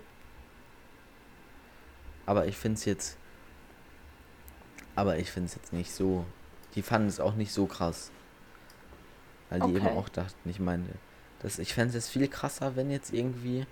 [2.27, 3.17] Aber ich finde es jetzt.
[4.95, 6.25] Aber ich finde es jetzt nicht so.
[6.75, 8.11] Die fanden es auch nicht so krass.
[9.51, 10.85] Weil die eben auch dachten, ich meine,
[11.41, 13.67] das, ich fände es jetzt viel krasser, wenn jetzt irgendwie.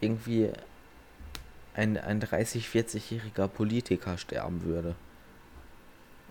[0.00, 0.50] Irgendwie
[1.74, 4.94] ein, ein 30-, 40-jähriger Politiker sterben würde.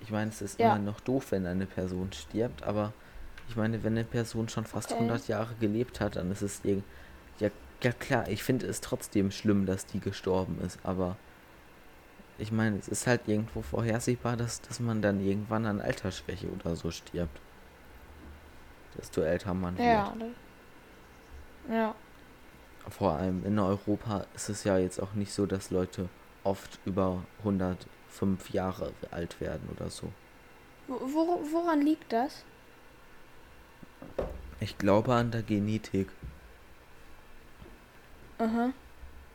[0.02, 0.76] Ich meine, es ist Ja.
[0.76, 2.94] immer noch doof, wenn eine Person stirbt, aber
[3.50, 5.04] ich meine, wenn eine Person schon fast Okay.
[5.04, 6.88] 100 Jahre gelebt hat, dann ist es irgendwie.
[7.40, 7.50] Ja,
[7.84, 11.18] ja klar, ich finde es trotzdem schlimm, dass die gestorben ist, aber
[12.40, 16.76] ich meine, es ist halt irgendwo vorhersehbar, dass, dass man dann irgendwann an Altersschwäche oder
[16.76, 17.40] so stirbt.
[18.98, 20.08] Desto älter man Ja.
[20.08, 20.16] wird.
[20.18, 21.76] ne.
[21.76, 21.96] Ja.
[22.90, 26.10] Vor allem in Europa ist es ja jetzt auch nicht so, dass Leute
[26.44, 30.12] oft über 105 Jahre alt werden oder so.
[30.88, 32.44] Wo- Wor woran liegt das?
[34.60, 36.10] Ich glaube an der Genetik.
[38.40, 38.72] Aha.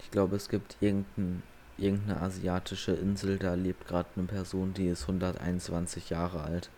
[0.00, 1.42] Ich glaube, es gibt irgendein,
[1.77, 6.70] irgendeine asiatische Insel, da lebt gerade eine Person, die ist 121 Jahre alt.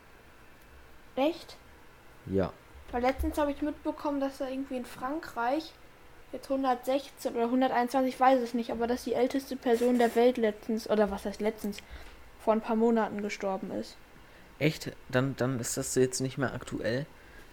[1.17, 1.57] Echt?
[2.27, 2.53] Ja,
[2.91, 5.73] Weil letztens habe ich mitbekommen, dass da irgendwie in Frankreich
[6.33, 10.37] jetzt 116 oder 121, ich weiß es nicht, aber dass die älteste Person der Welt
[10.39, 11.79] letztens, oder was heißt letztens,
[12.41, 13.97] vor ein paar Monaten gestorben ist.
[14.59, 14.93] echt?
[15.09, 17.07] Dann, dann ist das jetzt nicht mehr aktuell?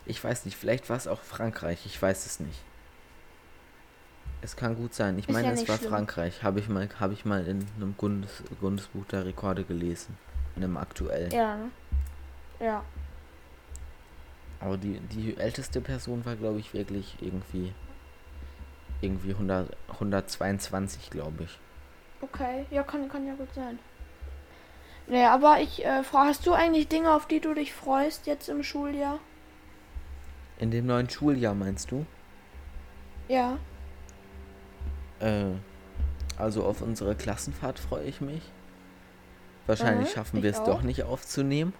[0.06, 2.60] Ich weiß nicht, vielleicht war es auch Frankreich, ich weiß es nicht.
[4.44, 5.18] Es kann gut sein.
[5.18, 5.90] Ich Ist meine, ja es war schlimm.
[5.90, 6.44] Frankreich.
[6.44, 10.18] Habe ich mal, habe ich mal in einem Bundes, Bundesbuch der Rekorde gelesen.
[10.56, 11.32] In einem aktuellen.
[11.32, 11.58] Ja?
[12.60, 12.84] Ja.
[14.60, 17.74] Aber die, die älteste Person war, glaube ich, wirklich irgendwie
[19.02, 21.60] irgendwie 100, 122, glaube ich.
[22.22, 23.80] Okay, ja, kann, kann ja gut sein.
[25.08, 28.48] Naja, aber ich äh, frage, hast du eigentlich Dinge, auf die du dich freust jetzt
[28.48, 29.20] im Schuljahr?
[30.60, 32.06] In dem neuen Schuljahr meinst du?
[33.28, 33.58] Ja.
[35.24, 35.46] Äh,
[36.38, 38.42] also auf unsere Klassenfahrt freue ich mich.
[39.68, 41.74] Wahrscheinlich Mhm, schaffen wir es doch nicht aufzunehmen.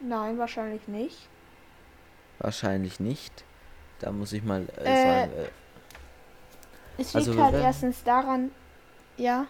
[0.00, 1.28] Nein, wahrscheinlich nicht.
[2.38, 3.44] Wahrscheinlich nicht.
[4.00, 5.48] Da muss ich mal äh, Äh, sagen, äh,
[6.96, 8.50] Es Also liegt halt werden- erstens daran,
[9.16, 9.46] ja.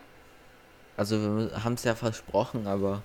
[0.96, 1.20] also
[1.50, 3.02] wir haben es ja versprochen, aber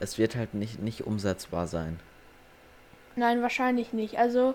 [0.00, 2.00] es wird halt nicht, nicht umsetzbar sein.
[3.16, 4.18] Nein, wahrscheinlich nicht.
[4.18, 4.54] Also,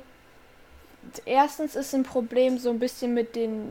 [1.25, 3.67] erstens ist ein Problem so ein bisschen mit dem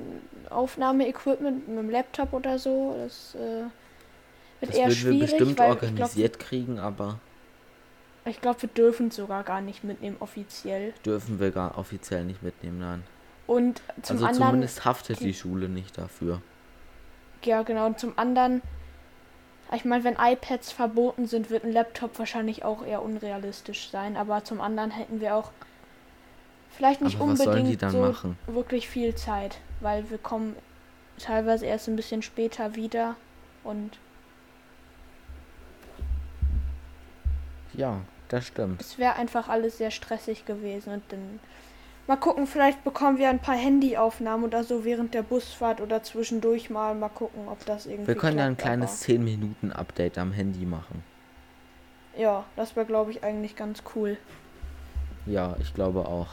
[0.51, 2.97] Aufnahmeequipment, mit dem Laptop oder so.
[2.99, 3.71] Das äh, wird
[4.63, 7.19] Das eher würden wir schwierig, bestimmt weil glaube, organisiert kriegen, aber
[8.25, 10.93] ich glaub, wir dürfen es sogar gar nicht mitnehmen offiziell.
[11.05, 13.03] dürfen wir gar offiziell nicht mitnehmen, nein.
[13.47, 16.41] Und zum also anderen, zumindest haftet die- die Schule nicht dafür.
[17.45, 18.63] ja genau, und zum anderen
[19.73, 24.17] Ich meine, wenn iPads verboten sind, wird ein Laptop wahrscheinlich auch eher unrealistisch sein.
[24.17, 25.51] Aber zum anderen hätten wir auch
[26.71, 28.39] vielleicht nicht Aber unbedingt so machen?
[28.47, 30.57] wirklich viel Zeit, weil wir kommen
[31.19, 33.17] teilweise erst ein bisschen später wieder
[33.65, 33.99] und
[37.75, 38.81] Ja, das stimmt.
[38.81, 41.41] es wäre einfach alles sehr stressig gewesen und dann
[42.07, 46.71] mal gucken, vielleicht bekommen wir ein paar Handyaufnahmen oder so während der Busfahrt oder zwischendurch
[46.71, 50.33] mal mal gucken, ob das irgendwie Wir können ja ein kleines 10 Minuten Update am
[50.33, 51.03] Handy machen.
[52.17, 54.17] Ja, das wäre glaube ich eigentlich ganz cool.
[55.27, 56.29] Ja, ich glaube auch.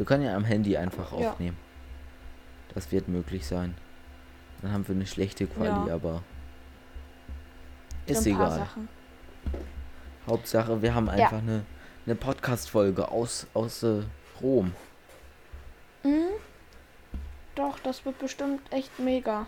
[0.00, 1.28] Wir können ja am Handy einfach Ja.
[1.32, 1.58] aufnehmen.
[2.72, 3.74] Das wird möglich sein.
[4.62, 5.94] Dann haben wir eine schlechte Quali, Ja.
[5.96, 6.22] aber
[8.06, 8.66] ist egal.
[10.26, 11.66] Hauptsache, wir haben einfach eine,
[12.06, 14.00] eine Podcast-Folge aus, aus äh,
[14.40, 14.72] Rom.
[16.02, 16.30] Mhm.
[17.54, 19.44] Doch, das wird bestimmt echt mega.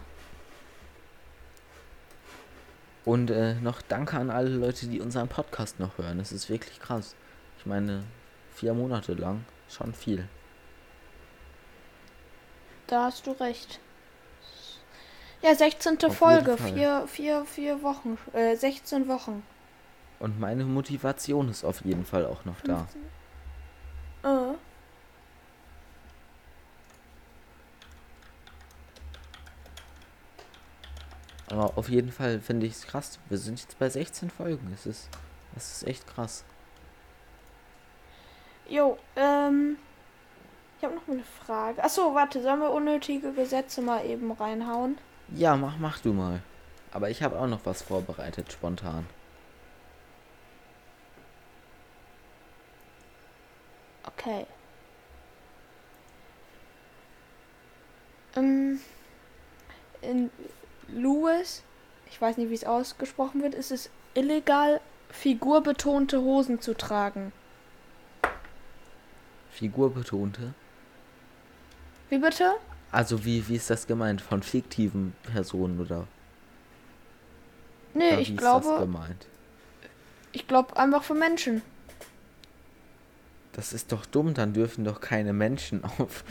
[3.06, 6.18] Und äh, noch danke an alle Leute, die unseren Podcast noch hören.
[6.18, 7.14] Das ist wirklich krass.
[7.58, 8.04] Ich meine,
[8.50, 10.28] vier Monate lang, schon viel.
[12.92, 13.80] Da hast du recht.
[15.40, 15.96] Ja, 16.
[16.04, 19.42] Auf Folge, vier, vier, vier Wochen, äh, 16 Wochen.
[20.20, 22.86] Und meine Motivation ist auf jeden Fall auch noch da.
[24.24, 24.54] Äh.
[31.50, 33.18] Aber auf jeden Fall finde ich es krass.
[33.30, 34.70] Wir sind jetzt bei 16 Folgen.
[34.74, 35.08] Es ist,
[35.54, 36.44] das ist echt krass.
[38.68, 39.78] Jo, ähm.
[40.82, 41.84] Ich habe noch eine Frage.
[41.84, 44.98] Achso, warte, sollen wir unnötige Gesetze mal eben reinhauen?
[45.32, 46.42] Ja, mach, mach du mal.
[46.90, 49.06] Aber ich habe auch noch was vorbereitet, spontan.
[54.04, 54.44] Okay.
[58.34, 58.80] Ähm,
[60.00, 60.32] in
[60.88, 61.62] Lewis,
[62.10, 64.80] ich weiß nicht, wie es ausgesprochen wird, ist es illegal,
[65.10, 67.32] figurbetonte Hosen zu tragen.
[69.52, 70.54] Figurbetonte.
[72.12, 72.56] Wie bitte?
[72.90, 74.20] Also wie, wie ist das gemeint?
[74.20, 76.06] Von fiktiven Personen oder?
[77.94, 79.26] Nee, oder wie ich ist das glaube, gemeint?
[80.32, 81.62] ich glaube einfach für Menschen.
[83.54, 86.22] Das ist doch dumm, dann dürfen doch keine Menschen auf,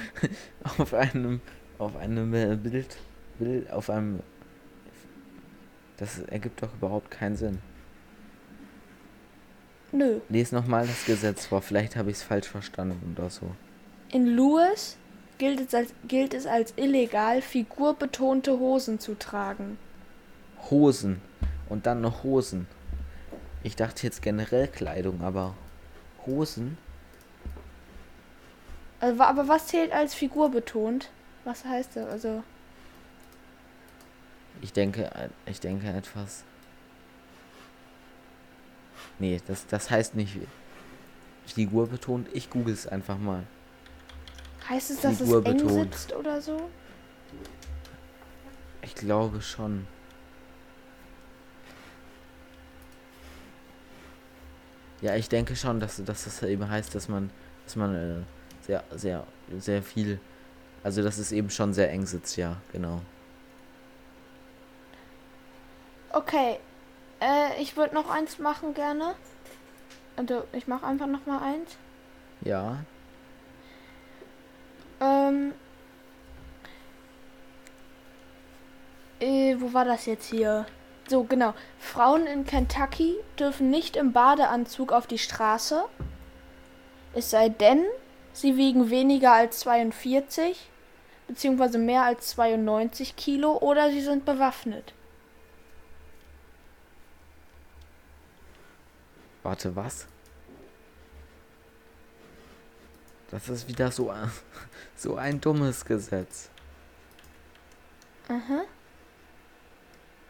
[0.78, 1.42] auf einem,
[1.80, 2.98] auf einem äh, Bild,
[3.40, 4.20] Bild, auf einem.
[5.98, 7.58] Das ergibt doch überhaupt keinen Sinn.
[9.92, 10.20] Nö.
[10.30, 13.56] Lies nochmal das Gesetz vor, vielleicht habe ich es falsch verstanden oder so.
[14.10, 15.00] In Lewis
[15.42, 19.80] gilt es als, gilt es als illegal, figurbetonte Hosen zu tragen.
[20.70, 21.20] Hosen
[21.68, 22.68] und dann noch Hosen.
[23.64, 25.56] Ich dachte jetzt generell Kleidung, aber
[26.28, 26.78] Hosen?
[29.00, 31.10] Also, wa- aber was zählt als figurbetont?
[31.44, 32.08] Was heißt das?
[32.08, 32.44] Also,
[34.62, 36.44] Ich denke, äh, ich denke etwas.
[39.18, 40.38] Nee, das, das heißt nicht
[41.48, 42.28] Figur betont.
[42.32, 43.42] Ich google es einfach mal.
[44.72, 45.94] Heißt es, dass es eng Figurbetont.
[45.94, 46.70] sitzt oder so?
[48.82, 49.86] Ich glaube schon.
[55.02, 57.32] Ja, ich denke schon, dass, dass das eben heißt, dass man,
[57.66, 58.24] dass man äh,
[58.66, 59.26] sehr, sehr,
[59.58, 60.20] sehr viel,
[60.84, 63.02] also dass es eben schon sehr eng sitzt, ja, genau.
[66.14, 66.60] Okay.
[67.20, 69.16] Äh, ich würde noch eins machen gerne.
[70.16, 71.78] Also, ich mache einfach noch mal eins.
[72.42, 72.84] Ja,
[75.02, 75.54] Ähm.
[79.20, 80.66] Äh, wo war das jetzt hier?
[81.10, 81.54] So, genau.
[81.80, 85.84] Frauen in Kentucky dürfen nicht im Badeanzug auf die Straße.
[87.14, 87.84] Es sei denn,
[88.32, 90.70] sie wiegen weniger als 42,
[91.28, 94.94] beziehungsweise mehr als 92 Kilo oder sie sind bewaffnet.
[99.52, 100.08] warte, was?
[103.30, 104.14] Das ist wieder so,
[105.02, 106.50] so ein dummes Gesetz.
[108.28, 108.62] Aha.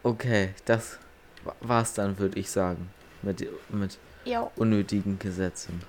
[0.02, 0.98] Okay, das
[1.44, 2.90] wa- war's dann, würde ich sagen.
[3.20, 3.98] Mit, mit
[4.56, 5.82] unnötigen Gesetzen.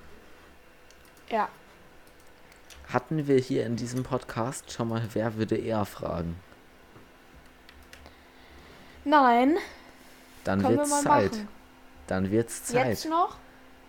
[1.30, 1.48] Ja.
[2.88, 6.36] Hatten wir hier in diesem Podcast schon mal Wer würde eher fragen?
[9.04, 9.56] Nein.
[10.44, 11.32] Dann Können wir wird's mal Zeit.
[11.32, 11.48] machen.
[12.06, 12.86] Dann wird's Zeit.
[12.88, 13.38] Jetzt noch?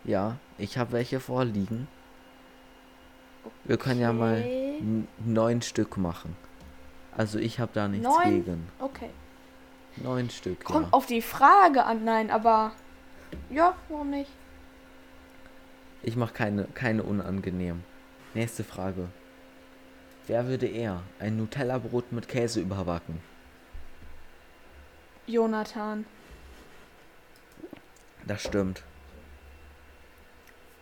[0.05, 1.87] Ja, ich habe welche vorliegen.
[3.63, 4.43] Wir können ja mal
[5.19, 6.35] neun Stück machen.
[7.15, 8.43] Also ich habe da nichts Neun?
[8.43, 8.67] gegen.
[8.79, 9.09] Okay.
[9.97, 10.93] Neun Stück, Kommt ja.
[10.93, 12.73] auf die Frage an, nein, aber.
[13.49, 14.29] Ja, warum nicht?
[16.03, 17.83] Ich mache keine, keine unangenehm.
[18.33, 19.07] Nächste Frage.
[20.27, 23.21] Wer würde eher ein Nutella-Brot mit Käse überbacken?
[25.27, 26.05] Jonathan.
[28.27, 28.83] Das stimmt.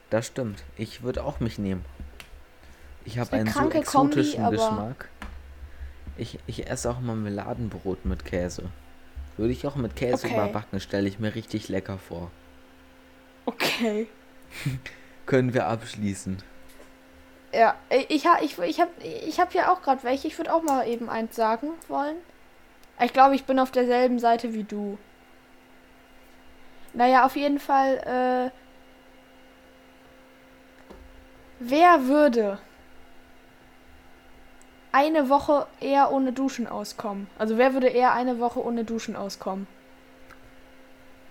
[0.10, 0.64] Das stimmt.
[0.78, 1.86] Ich würde auch mich nehmen.
[3.06, 5.10] Ich habe eine einen so exotischen Kombi, Geschmack.
[6.18, 8.70] Ich, ich esse auch Marmeladenbrot mit Käse.
[9.38, 10.34] Würde ich auch mit Käse Okay.
[10.36, 12.32] überbacken, stelle ich mir richtig lecker vor.
[13.46, 14.08] Okay.
[15.26, 16.38] Können wir abschließen.
[17.54, 20.28] Ja, ich, ich, ich habe ich hab ja auch gerade welche.
[20.28, 22.18] Ich würde auch mal eben eins sagen wollen.
[23.02, 24.98] Ich glaube, ich bin auf derselben Seite wie du.
[26.94, 28.52] Naja, auf jeden Fall, äh.
[31.60, 32.60] Wer würde
[34.94, 37.28] eine Woche eher ohne Duschen auskommen?
[37.38, 39.68] Also wer würde eher eine Woche ohne Duschen auskommen?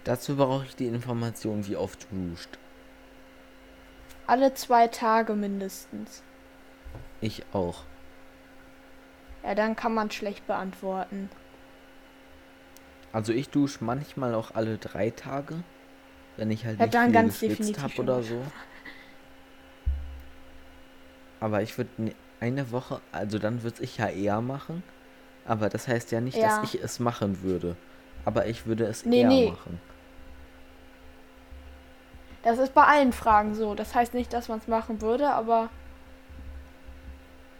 [0.04, 2.58] Dazu brauche ich die Information, wie oft du duscht.
[4.26, 6.22] Alle zwei Tage mindestens.
[7.20, 7.84] Ich auch.
[9.44, 11.30] Ja, dann kann man schlecht beantworten.
[13.12, 15.62] Also ich dusche manchmal auch alle drei Tage,
[16.36, 18.42] wenn ich halt Ja, nicht dann viel ganz geschwitzt definitiv habe oder so.
[21.38, 24.82] Aber ich würde eine Woche, also dann würde ich ja eher machen.
[25.46, 26.60] Aber das heißt ja nicht, Ja.
[26.60, 27.76] dass ich es machen würde.
[28.24, 29.50] Aber ich würde es Nee, eher nee.
[29.50, 29.80] machen.
[32.42, 33.74] Das ist bei allen Fragen so.
[33.76, 35.70] Das heißt nicht, dass man es machen würde, aber.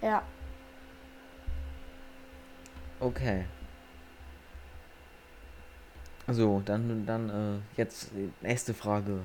[0.01, 0.23] Ja.
[2.99, 3.45] Okay.
[6.29, 9.21] So, dann, dann äh, jetzt die nächste Frage.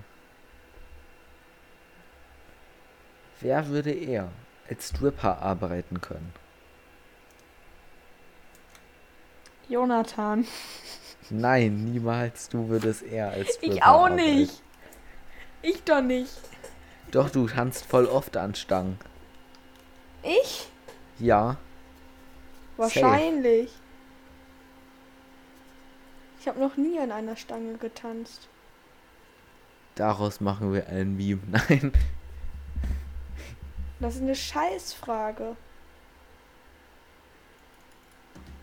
[3.40, 4.30] Wer würde eher
[4.70, 6.34] als Stripper arbeiten können?
[9.70, 10.46] Jonathan.
[11.30, 12.50] Nein, niemals.
[12.50, 14.16] Du würdest eher als Stripper Ich auch arbeiten.
[14.16, 14.62] nicht.
[15.62, 16.32] Ich doch nicht.
[17.12, 18.98] Doch, du tanzt voll oft an Stangen.
[20.24, 20.70] Ich?
[21.20, 21.58] Ja.
[22.78, 23.72] Wahrscheinlich.
[26.40, 28.48] Ich habe noch nie an einer Stange getanzt.
[29.96, 31.42] Daraus machen wir ein Meme.
[31.48, 31.92] Nein.
[34.00, 35.56] Das ist eine Scheißfrage.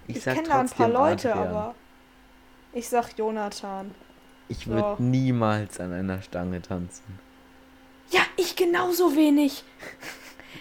[0.07, 1.49] Ich, Ich, kenne da ein paar Leute, Adrian.
[1.49, 1.75] aber.
[2.73, 3.95] Ich sag Jonathan.
[4.49, 4.71] Ich So.
[4.71, 7.19] würde niemals an einer Stange tanzen.
[8.11, 9.65] Ja, ich genauso wenig.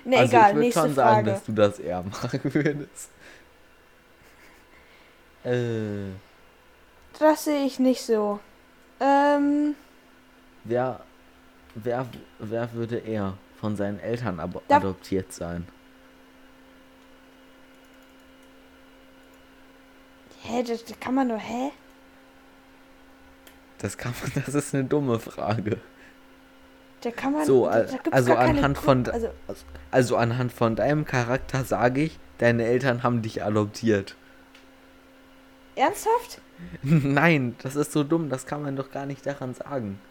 [0.05, 1.32] Ne, also egal, ich würde nächste schon sagen, Frage.
[1.32, 3.09] dass du das eher machen würdest.
[5.45, 6.11] Äh,
[7.19, 8.39] Das sehe ich nicht so.
[8.99, 9.76] Ähm,
[10.63, 11.01] wer,
[11.76, 12.07] wer,
[12.39, 15.66] wer würde eher von seinen Eltern Da- adoptiert sein?
[20.41, 21.72] hä, das, das kann man nur, hä?
[23.78, 25.78] Das kann man, das ist eine dumme Frage.
[26.99, 27.45] Da kann man.
[27.45, 29.30] So, da, da also anhand von- Also,
[29.91, 34.18] Also anhand von deinem Charakter sage ich, deine Eltern haben dich adoptiert.
[35.78, 36.41] ernsthaft?
[36.82, 40.01] Nein, das ist so dumm, das kann man doch gar nicht daran sagen.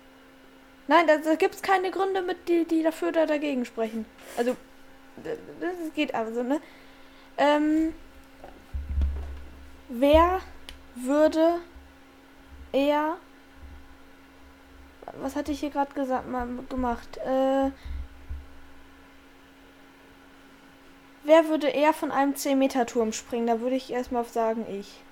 [0.89, 4.05] Nein, da, da gibt es keine Gründe, mit, die, die dafür oder dagegen sprechen.
[4.37, 4.57] Also,
[5.22, 6.61] das geht also, ne?
[7.39, 7.95] Ähm,
[9.89, 10.41] wer
[10.95, 11.59] würde
[12.72, 13.16] eher.
[15.20, 17.16] Was hatte ich hier gerade gesagt, mal gemacht?
[17.18, 17.70] Äh,
[21.24, 23.47] wer würde eher von einem 10-Meter-Turm springen?
[23.47, 25.03] Da würde ich erstmal sagen, ich.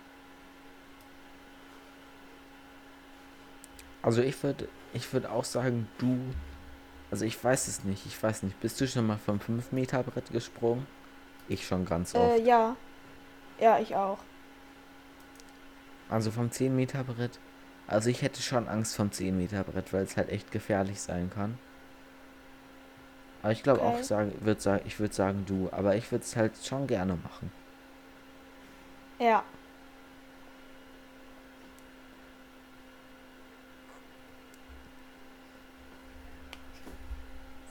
[4.03, 6.18] Also ich würde ich würd auch sagen, du.
[7.11, 8.61] Also ich weiß es nicht, ich weiß nicht.
[8.61, 10.86] Bist du schon mal vom 5 Meter Brett gesprungen?
[11.49, 12.38] Ich schon ganz oft.
[12.38, 12.76] Äh, ja.
[13.59, 14.18] Ja, ich auch.
[16.09, 17.38] Also vom 10 Meter Brett.
[17.86, 21.30] Also ich hätte schon Angst vom 10 Meter Brett, weil es halt echt gefährlich sein
[21.30, 21.59] kann.
[23.43, 24.03] Aber ich glaube auch, Okay.
[24.05, 25.68] sagen, würd sagen, ich würde sagen du.
[25.72, 27.51] Aber ich würde es halt schon gerne machen.
[29.18, 29.43] Ja.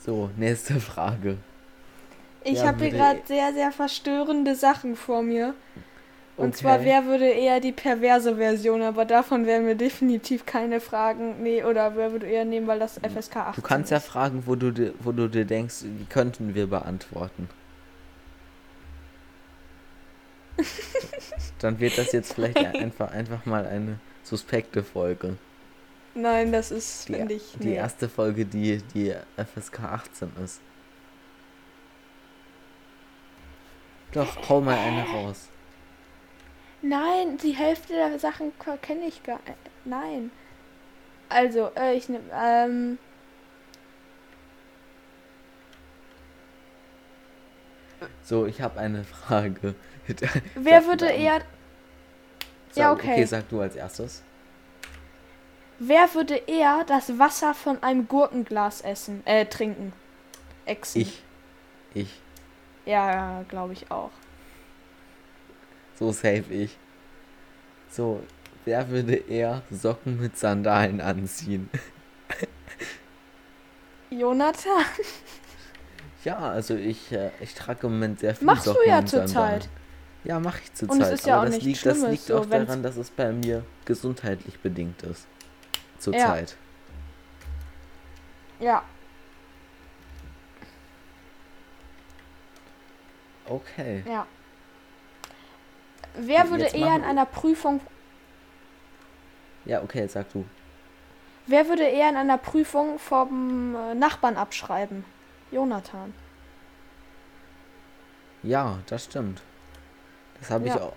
[0.10, 1.38] So, nächste Frage.
[2.44, 5.54] Ich Ja, habe hier gerade sehr, sehr verstörende Sachen vor mir.
[6.38, 6.56] Und Okay.
[6.56, 11.44] zwar, wer würde eher die perverse Version, aber davon werden wir definitiv keine Fragen.
[11.44, 14.06] Nee, oder wer würde eher nehmen, weil das FSK 18 Du kannst ja ist.
[14.08, 17.50] fragen, wo du, dir- wo du dir denkst, die könnten wir beantworten.
[21.60, 25.38] Dann wird das jetzt vielleicht einfach, einfach mal eine suspekte Folge.
[26.16, 27.54] Nein, das ist, finde ich.
[27.60, 27.76] die Nee.
[27.76, 30.60] erste Folge, die, die FSK 18 ist.
[34.12, 35.48] Doch, hau mal eine raus.
[36.82, 38.52] Nein, die Hälfte der Sachen
[38.82, 39.58] kenne ich gar nicht.
[39.86, 40.32] Nein.
[41.30, 42.24] Also, äh, ich nehme.
[42.34, 42.98] Ähm,
[48.24, 49.76] So, ich habe eine Frage.
[50.56, 51.42] wer würde eher.
[52.72, 53.12] Sag, Ja, okay.
[53.14, 54.24] Okay, sag du als erstes.
[55.80, 59.94] Wer würde eher das Wasser von einem Gurkenglas essen, äh, trinken?
[60.66, 61.02] Exen.
[61.02, 61.24] Ich.
[61.94, 62.22] Ich.
[62.86, 64.12] Ja, glaube ich auch.
[65.98, 66.78] So safe ich.
[67.90, 68.22] So,
[68.66, 71.70] wer würde eher Socken mit Sandalen anziehen?
[74.10, 74.84] Jonathan?
[76.26, 79.08] Ja, also ich, äh, ich trage im Moment sehr viel Machst du Socken ja und
[79.10, 79.62] zur Sandalen.
[79.62, 79.70] Zeit.
[80.26, 81.14] Ja, mache ich zur Und es Zeit.
[81.20, 83.32] ist ja aber auch das nichts liegt, das liegt so, auch daran, dass es bei
[83.32, 85.26] mir gesundheitlich bedingt ist.
[86.00, 86.28] Zur Ja.
[86.28, 86.56] Zeit.
[88.60, 88.84] Ja.
[93.46, 94.04] Okay.
[94.08, 94.26] Ja.
[96.16, 97.82] Wer Jetzt würde eher in einer Prüfung
[99.66, 100.46] Ja, okay, sag du.
[101.48, 105.04] Wer würde eher in einer Prüfung vom äh, Nachbarn abschreiben?
[105.52, 106.14] Jonathan.
[108.44, 109.42] Ja, das stimmt.
[110.40, 110.82] Das habe ich Ja.
[110.82, 110.94] auch.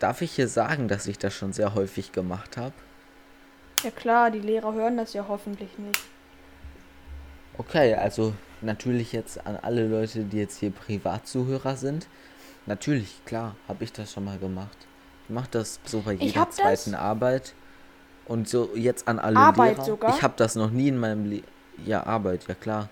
[0.00, 2.74] Darf ich hier sagen, dass ich das schon sehr häufig gemacht habe?
[3.84, 6.00] Ja klar, die Lehrer hören das ja hoffentlich nicht.
[7.58, 8.32] Okay, also
[8.62, 12.08] natürlich jetzt an alle Leute, die jetzt hier Privatzuhörer sind.
[12.66, 14.76] Natürlich, klar, habe ich das schon mal gemacht.
[15.24, 17.54] Ich mache das so bei jeder das- zweiten Arbeit.
[18.26, 19.84] Und so jetzt an alle Arbeit Lehrer.
[19.84, 20.16] sogar?
[20.16, 21.42] Ich habe das noch nie in meinem Le
[21.84, 22.88] Ja, Arbeit, ja klar.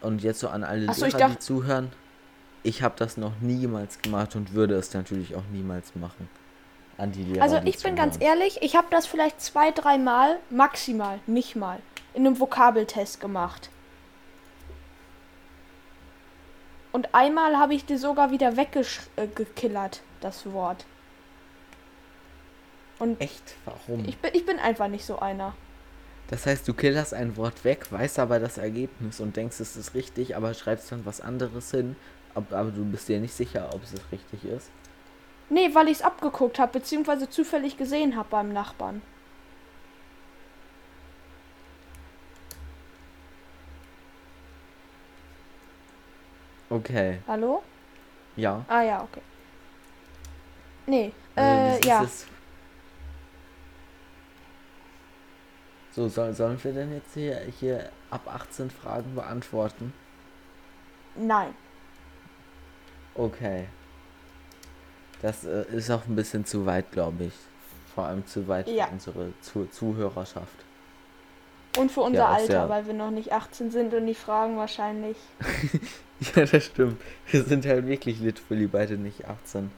[0.00, 1.92] Und jetzt so an alle Ach so, ich Lehrer, die zuhören.
[2.62, 6.28] Ich habe das noch niemals gemacht und würde es natürlich auch niemals machen.
[6.98, 7.42] An die Lehrer.
[7.42, 8.38] Also ich bin ganz zuhören.
[8.38, 11.78] ehrlich, ich habe das vielleicht zwei, dreimal, maximal, nicht mal,
[12.14, 13.68] in einem Vokabeltest gemacht.
[16.92, 20.86] Und einmal habe ich dir sogar wieder weggekillert, das Wort.
[22.98, 23.54] Und Echt?
[23.66, 24.06] Warum?
[24.06, 25.54] ich bin, ich bin einfach nicht so einer.
[26.28, 29.92] Das heißt, du killerst ein Wort weg, weißt aber das Ergebnis und denkst, es ist
[29.94, 31.94] richtig, aber schreibst dann was anderes hin.
[32.34, 34.70] Ab- Aber du bist dir nicht sicher, ob es richtig ist.
[35.48, 39.02] Nee, weil ich es abgeguckt habe, beziehungsweise zufällig gesehen habe beim Nachbarn.
[46.68, 47.62] Okay, Hallo?
[48.36, 48.64] ja.
[48.68, 49.22] Ah ja, okay.
[50.86, 52.02] Nee, Also äh, das ja.
[52.02, 52.26] ist-
[55.92, 59.94] So, soll, sollen wir denn jetzt hier, hier ab 18 Fragen beantworten?
[61.14, 61.54] Nein.
[63.14, 63.66] Okay.
[65.22, 67.32] Das äh, ist auch ein bisschen zu weit, glaube ich.
[67.94, 68.86] Vor allem zu weit Ja.
[68.86, 70.64] für unsere zu Zuhörerschaft.
[71.78, 74.56] Und für unser Ja, Alter, sehr- weil wir noch nicht 18 sind und die Fragen
[74.56, 75.16] wahrscheinlich.
[76.34, 76.98] Ja, das stimmt.
[77.30, 79.70] Wir sind halt wirklich literally beide nicht 18.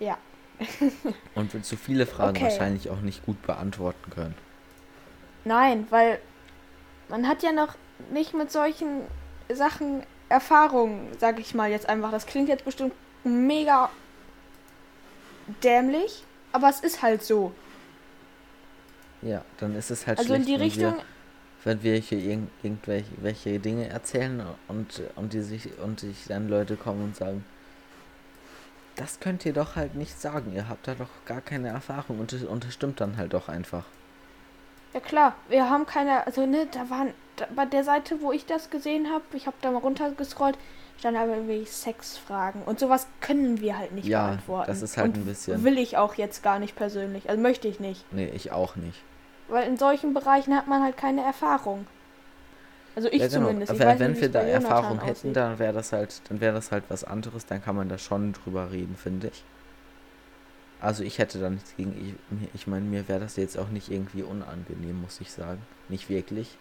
[0.00, 0.16] Ja.
[1.34, 2.44] Und wir zu viele Fragen Okay.
[2.44, 4.34] wahrscheinlich auch nicht gut beantworten können.
[5.44, 6.18] Nein, weil
[7.10, 7.74] man hat ja noch
[8.10, 9.02] nicht mit solchen
[9.52, 12.10] Sachen Erfahrung, sag ich mal jetzt einfach.
[12.10, 12.92] Das klingt jetzt bestimmt
[13.24, 13.90] mega
[15.62, 17.52] dämlich, aber es ist halt so.
[19.22, 21.04] Ja, dann ist es halt Also in schlecht, die wenn Richtung, wir,
[21.64, 26.48] wenn wir hier irgend, irgendwelche welche Dinge erzählen und, und die sich und sich dann
[26.48, 27.44] Leute kommen und sagen,
[28.96, 32.32] das könnt ihr doch halt nicht sagen, ihr habt da doch gar keine Erfahrung und
[32.32, 33.84] das, und das stimmt dann halt doch einfach.
[34.92, 37.12] ja klar, wir haben keine, also ne, da waren,
[37.54, 40.58] bei der Seite, wo ich das gesehen habe, ich habe da mal runtergescrollt,
[40.98, 44.66] stand aber irgendwie Sexfragen und sowas können wir halt nicht Ja, beantworten.
[44.70, 47.68] das ist halt und ein bisschen- Will ich auch jetzt gar nicht persönlich, also möchte
[47.68, 48.04] ich nicht.
[48.12, 49.00] Nee, ich auch nicht.
[49.48, 51.86] Weil in solchen Bereichen hat man halt keine Erfahrung.
[52.96, 53.46] Also ich ja, genau.
[53.46, 53.72] zumindest.
[53.72, 55.36] Ich wenn nicht, wir da Erfahrung hätten, aussieht.
[55.36, 58.32] dann wäre das halt, dann wäre das halt was anderes, dann kann man da schon
[58.32, 59.44] drüber reden, finde ich.
[60.80, 63.68] Also ich hätte da nichts gegen, ich, mir- ich meine, mir wäre das jetzt auch
[63.68, 65.62] nicht irgendwie unangenehm, muss ich sagen.
[65.88, 66.56] Nicht wirklich.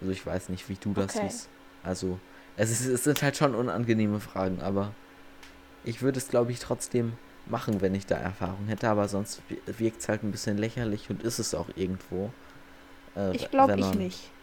[0.00, 1.18] Also ich weiß nicht, wie du das Okay.
[1.18, 1.50] siehst.
[1.82, 2.20] Also,
[2.56, 4.96] es, ist, es sind halt schon unangenehme Fragen, aber
[5.82, 10.00] ich würde es, glaube ich, trotzdem machen, wenn ich da Erfahrung hätte, aber sonst wirkt
[10.02, 12.34] es halt ein bisschen lächerlich und ist es auch irgendwo.
[13.16, 14.36] äh, Ich glaube ich nicht.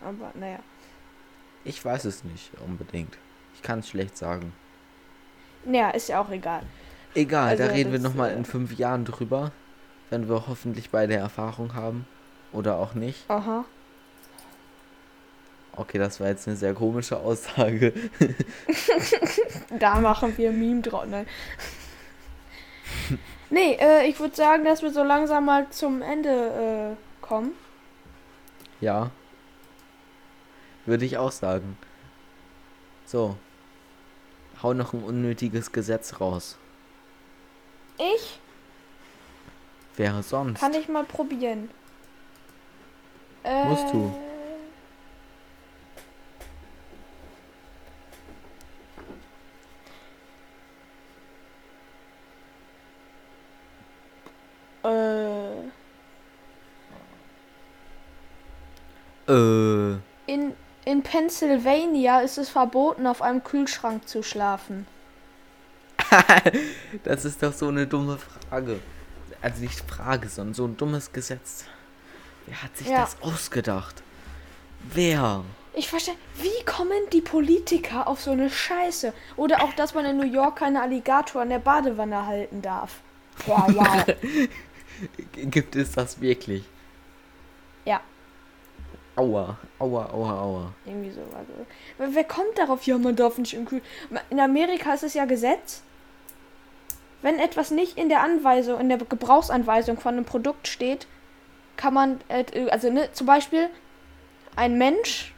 [0.00, 0.64] Aber naja.
[1.64, 3.18] Ich weiß es nicht unbedingt.
[3.52, 4.58] Ich kann es schlecht sagen.
[5.64, 6.62] Naja, ist ja auch egal.
[7.14, 9.56] Egal, da Also reden wir nochmal äh, in fünf Jahren drüber,
[10.08, 12.06] wenn wir hoffentlich beide Erfahrung haben.
[12.52, 13.28] Oder auch nicht.
[13.28, 13.64] Aha.
[15.76, 17.92] Okay, das war jetzt eine sehr komische Aussage.
[19.78, 21.04] Da machen wir ein Meme drauf.
[21.06, 21.26] Nein.
[23.50, 27.52] nee, äh, ich würde sagen, dass wir so langsam mal zum Ende äh, kommen.
[28.80, 29.10] ja.
[30.86, 31.76] Würde ich auch sagen.
[33.06, 33.36] So.
[34.62, 36.56] Hau noch ein unnötiges Gesetz raus.
[37.98, 38.38] Ich
[39.96, 40.60] Wäre sonst.
[40.60, 41.70] kann ich mal probieren.
[43.42, 44.14] Äh, Musst du.
[54.86, 55.52] Äh.
[59.28, 60.52] In,
[60.84, 64.86] in Pennsylvania ist es verboten, auf einem Kühlschrank zu schlafen.
[67.04, 68.78] das ist doch so eine dumme Frage.
[69.42, 71.64] Also nicht Frage, sondern so ein dummes Gesetz.
[72.46, 73.00] Wer hat sich ja.
[73.00, 74.02] das ausgedacht?
[74.92, 75.44] Wer?
[75.74, 79.12] Ich verstehe, wie kommen die Politiker auf so eine Scheiße?
[79.36, 83.00] Oder auch, dass man in New York keine Alligator an der Badewanne halten darf.
[83.46, 84.04] Wow, wow.
[85.32, 86.64] Gibt es das wirklich?
[87.84, 88.00] ja,
[89.16, 90.74] Aua, aua, aua, aua.
[90.84, 91.22] irgendwie so.
[91.34, 92.82] Also, wer, kommt darauf?
[92.86, 93.80] Ja, man darf nicht im Kühl.
[94.28, 95.82] In Amerika ist es ja Gesetz.
[97.22, 101.06] Wenn etwas nicht in der Anweisung, in der Gebrauchsanweisung von einem Produkt steht,
[101.78, 103.70] kann man, äh, also ne, zum Beispiel,
[104.54, 105.34] ein Mensch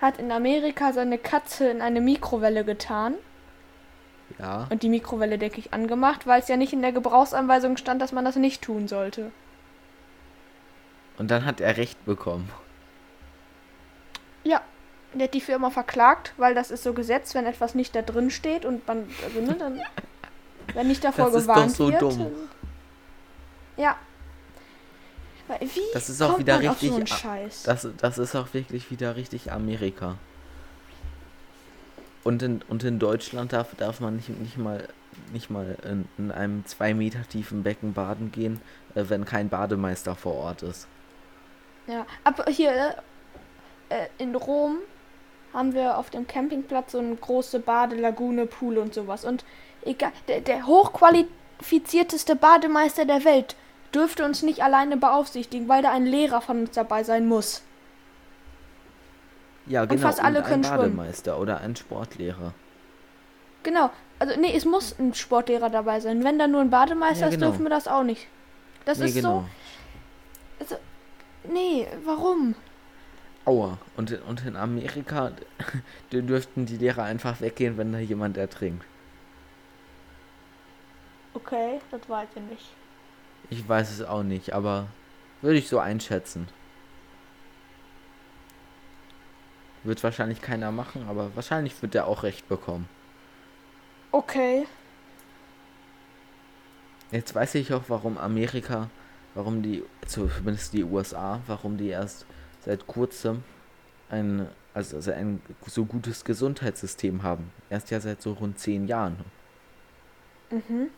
[0.00, 3.14] hat in Amerika seine Katze in eine Mikrowelle getan.
[4.38, 4.66] Ja.
[4.70, 8.12] Und die Mikrowelle, denke ich, angemacht, weil es ja nicht in der Gebrauchsanweisung stand, dass
[8.12, 9.30] man das nicht tun sollte.
[11.18, 12.50] Und dann hat er Recht bekommen.
[14.44, 14.60] Ja.
[15.14, 18.30] Der hat die Firma verklagt, weil das ist so Gesetz, wenn etwas nicht da drin
[18.30, 19.80] steht und man, also ne, dann,
[20.74, 22.02] wenn nicht davor Das ist doch gewarnt so wird.
[22.02, 22.30] dumm.
[23.78, 23.96] Ja.
[25.60, 27.28] Wie Das ist auch kommt wieder richtig so?
[27.64, 30.16] Das, das ist auch wirklich wieder richtig Amerika.
[32.26, 34.88] Und in, und in Deutschland darf, darf man nicht, nicht mal,
[35.32, 38.60] nicht mal in, in einem zwei Meter tiefen Becken baden gehen,
[38.96, 40.88] äh, wenn kein Bademeister vor Ort ist.
[41.86, 42.94] Ja, aber hier äh,
[43.90, 44.78] äh, in Rom
[45.52, 49.24] haben wir auf dem Campingplatz so eine große Badelagune, Pool und sowas.
[49.24, 49.44] Und
[49.84, 53.54] egal, der, der hochqualifizierteste Bademeister der Welt
[53.94, 57.62] dürfte uns nicht alleine beaufsichtigen, weil da ein Lehrer von uns dabei sein muss.
[59.66, 60.02] Ja, genau.
[60.02, 60.96] fast alle und können ein schwimmen.
[60.96, 62.52] Bademeister oder ein Sportlehrer.
[63.62, 63.90] Genau.
[64.18, 66.22] Also nee, es muss ein Sportlehrer dabei sein.
[66.24, 67.48] Wenn da nur ein Bademeister Ja, ist, genau.
[67.48, 68.26] dürfen wir das auch nicht.
[68.84, 69.40] Das nee, ist genau.
[69.40, 69.46] so.
[70.60, 70.76] Also,
[71.52, 72.54] nee, warum?
[73.44, 73.78] Aua.
[73.96, 75.32] Und, in- und in Amerika
[76.12, 78.84] dürften die Lehrer einfach weggehen, wenn da jemand ertrinkt.
[81.34, 82.70] Okay, das weiß ich nicht.
[83.50, 84.86] Ich weiß es auch nicht, aber
[85.42, 86.48] würde ich so einschätzen.
[89.86, 92.88] Wird wahrscheinlich keiner machen, aber wahrscheinlich wird er auch recht bekommen.
[94.10, 94.66] Okay.
[97.12, 98.90] Jetzt weiß ich auch, warum Amerika,
[99.34, 102.26] warum die, zumindest die USA, warum die erst
[102.64, 103.44] seit kurzem
[104.10, 107.52] ein, also, also ein so gutes Gesundheitssystem haben.
[107.70, 109.16] Erst ja seit so rund zehn Jahren.
[110.50, 110.90] Mhm.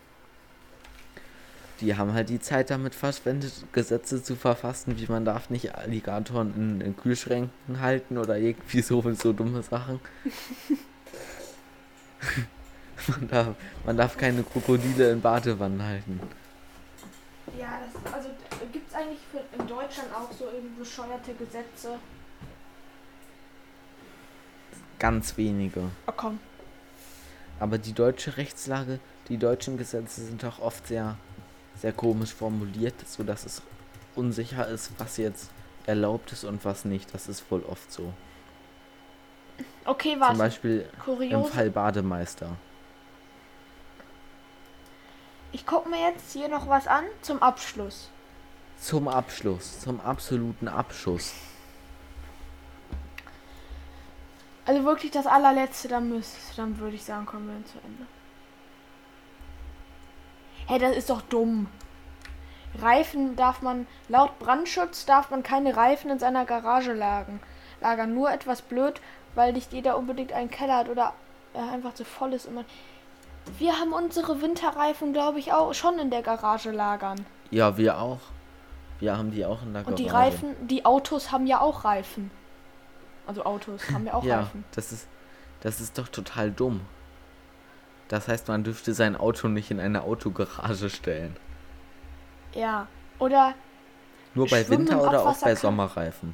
[1.81, 6.53] Die haben halt die Zeit damit verschwendet, Gesetze zu verfassen, wie man darf nicht Alligatoren
[6.55, 9.99] in, in Kühlschränken halten oder irgendwie so, so dumme Sachen.
[13.07, 13.47] man, darf,
[13.85, 16.19] man darf keine Krokodile in Badewannen halten.
[17.57, 18.29] Ja, das, also
[18.71, 21.97] gibt es eigentlich für, in Deutschland auch so irgendwie bescheuerte Gesetze?
[24.99, 25.83] Ganz wenige.
[26.07, 26.39] Oh komm.
[27.59, 31.17] Aber die deutsche Rechtslage, die deutschen Gesetze sind auch oft sehr,
[31.79, 33.61] sehr komisch formuliert, sodass es
[34.15, 35.49] unsicher ist, was jetzt
[35.85, 37.13] erlaubt ist und was nicht.
[37.13, 38.13] Das ist wohl oft so.
[39.85, 40.37] Okay, Zum warte.
[40.37, 41.49] Beispiel im Kurios.
[41.49, 42.55] Fall Bademeister.
[45.51, 48.09] Ich gucke mir jetzt hier noch was an zum Abschluss.
[48.79, 51.33] Zum Abschluss, zum absoluten Abschuss.
[54.65, 58.05] Also wirklich das allerletzte, dann müsste, dann würde ich sagen, kommen wir zu Ende.
[60.69, 61.65] Hä, das ist doch dumm.
[62.79, 67.39] Reifen darf man, laut Brandschutz darf man keine Reifen in seiner Garage lagern.
[67.81, 69.01] Lagern nur etwas blöd,
[69.33, 71.13] weil nicht jeder unbedingt einen Keller hat oder
[71.55, 72.45] er einfach zu voll ist.
[72.45, 72.65] Und man
[73.57, 77.25] wir haben unsere Winterreifen, glaube ich, auch schon in der Garage lagern.
[77.49, 78.19] Ja, wir auch.
[78.99, 80.35] Wir haben die auch in der Und die Garage.
[80.35, 82.29] Reifen, die Autos haben ja auch Reifen.
[83.25, 84.65] Also Autos haben ja auch Ja, Reifen.
[84.75, 85.07] das ist,
[85.61, 86.81] das ist doch total dumm.
[88.09, 91.37] Das heißt, man dürfte sein Auto nicht in eine Autogarage stellen.
[92.53, 92.87] Ja.
[93.19, 93.53] Oder
[94.33, 96.33] Nur bei Winter- oder auch bei Sommerreifen.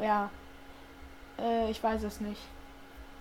[0.00, 0.30] Ja.
[1.38, 2.40] Äh, ich weiß es nicht.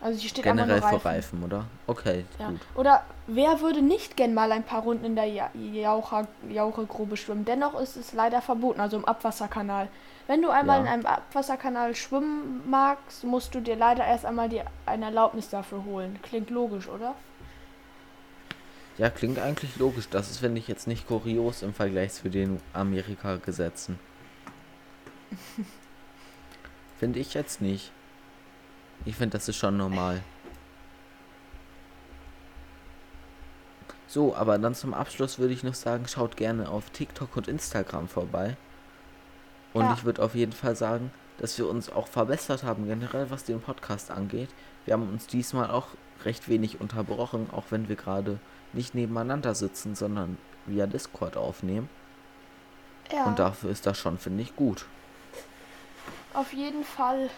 [0.06, 1.08] Also hier steht Generell nur für Reifen.
[1.08, 1.66] Reifen, oder?
[1.88, 2.50] Okay, Ja.
[2.52, 2.60] gut.
[2.76, 7.44] Oder wer würde nicht gern mal ein paar Runden in der Ja- Jaucher, Jauchegrube schwimmen?
[7.44, 9.88] Dennoch ist es leider verboten, also im Abwasserkanal.
[10.28, 10.84] Wenn du einmal Ja.
[10.84, 15.84] in einem Abwasserkanal schwimmen magst, musst du dir leider erst einmal die, eine Erlaubnis dafür
[15.86, 16.20] holen.
[16.22, 17.16] Klingt logisch, oder?
[19.00, 20.08] Ja, klingt eigentlich logisch.
[20.10, 23.98] Das ist, finde ich, jetzt nicht kurios im Vergleich zu den Amerika-Gesetzen.
[27.00, 27.92] finde ich jetzt nicht.
[29.04, 30.22] Ich finde, das ist schon normal.
[34.08, 38.08] So, aber dann zum Abschluss würde ich noch sagen, schaut gerne auf TikTok und Instagram
[38.08, 38.56] vorbei.
[39.74, 39.94] Und Ja.
[39.94, 43.60] ich würde auf jeden Fall sagen, dass wir uns auch verbessert haben, generell was den
[43.60, 44.50] Podcast angeht.
[44.86, 45.88] Wir haben uns diesmal auch
[46.24, 48.40] recht wenig unterbrochen, auch wenn wir gerade
[48.72, 51.90] nicht nebeneinander sitzen, sondern via Discord aufnehmen.
[53.12, 54.86] Ja, Und dafür ist das schon, finde ich, gut.
[56.34, 57.30] auf jeden Fall.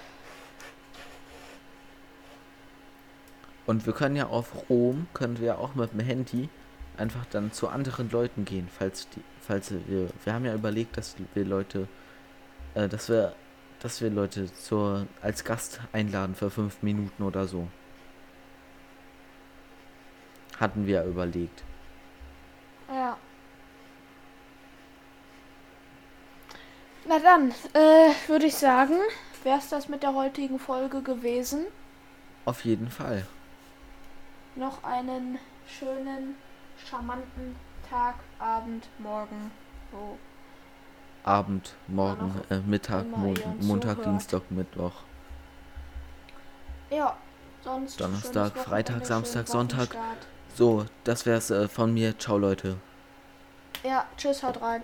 [3.68, 6.50] Und wir können ja auf Rom, können wir auch mit dem Handy
[6.96, 11.16] einfach dann zu anderen Leuten gehen, falls die, falls wir, wir haben ja überlegt, dass
[11.34, 11.88] wir Leute,
[12.76, 13.36] äh, dass wir,
[13.82, 17.68] dass wir Leute zur, als Gast einladen für fünf Minuten oder so.
[20.58, 21.62] Hatten wir ja überlegt.
[22.88, 23.18] Ja.
[27.06, 28.96] Na dann, äh, würde ich sagen,
[29.44, 31.66] wäre es das mit der heutigen Folge gewesen.
[32.46, 33.28] Auf jeden Fall.
[34.58, 35.38] Noch einen
[35.68, 36.36] schönen,
[36.90, 37.56] charmanten
[37.88, 39.52] Tag, Abend, Morgen.
[39.92, 40.18] So.
[41.24, 44.06] Abend, morgen, äh, Mittag, Mon Montag, zuhört.
[44.06, 44.94] Dienstag, Mittwoch,
[46.90, 47.16] Ja,
[47.64, 48.00] sonst.
[48.00, 49.90] Donnerstag, Freitag, Samstag, Sonntag.
[50.56, 52.18] So, das wär's äh, von mir.
[52.18, 52.78] Ciao, Leute.
[53.84, 54.84] Ja, tschüss, haut rein.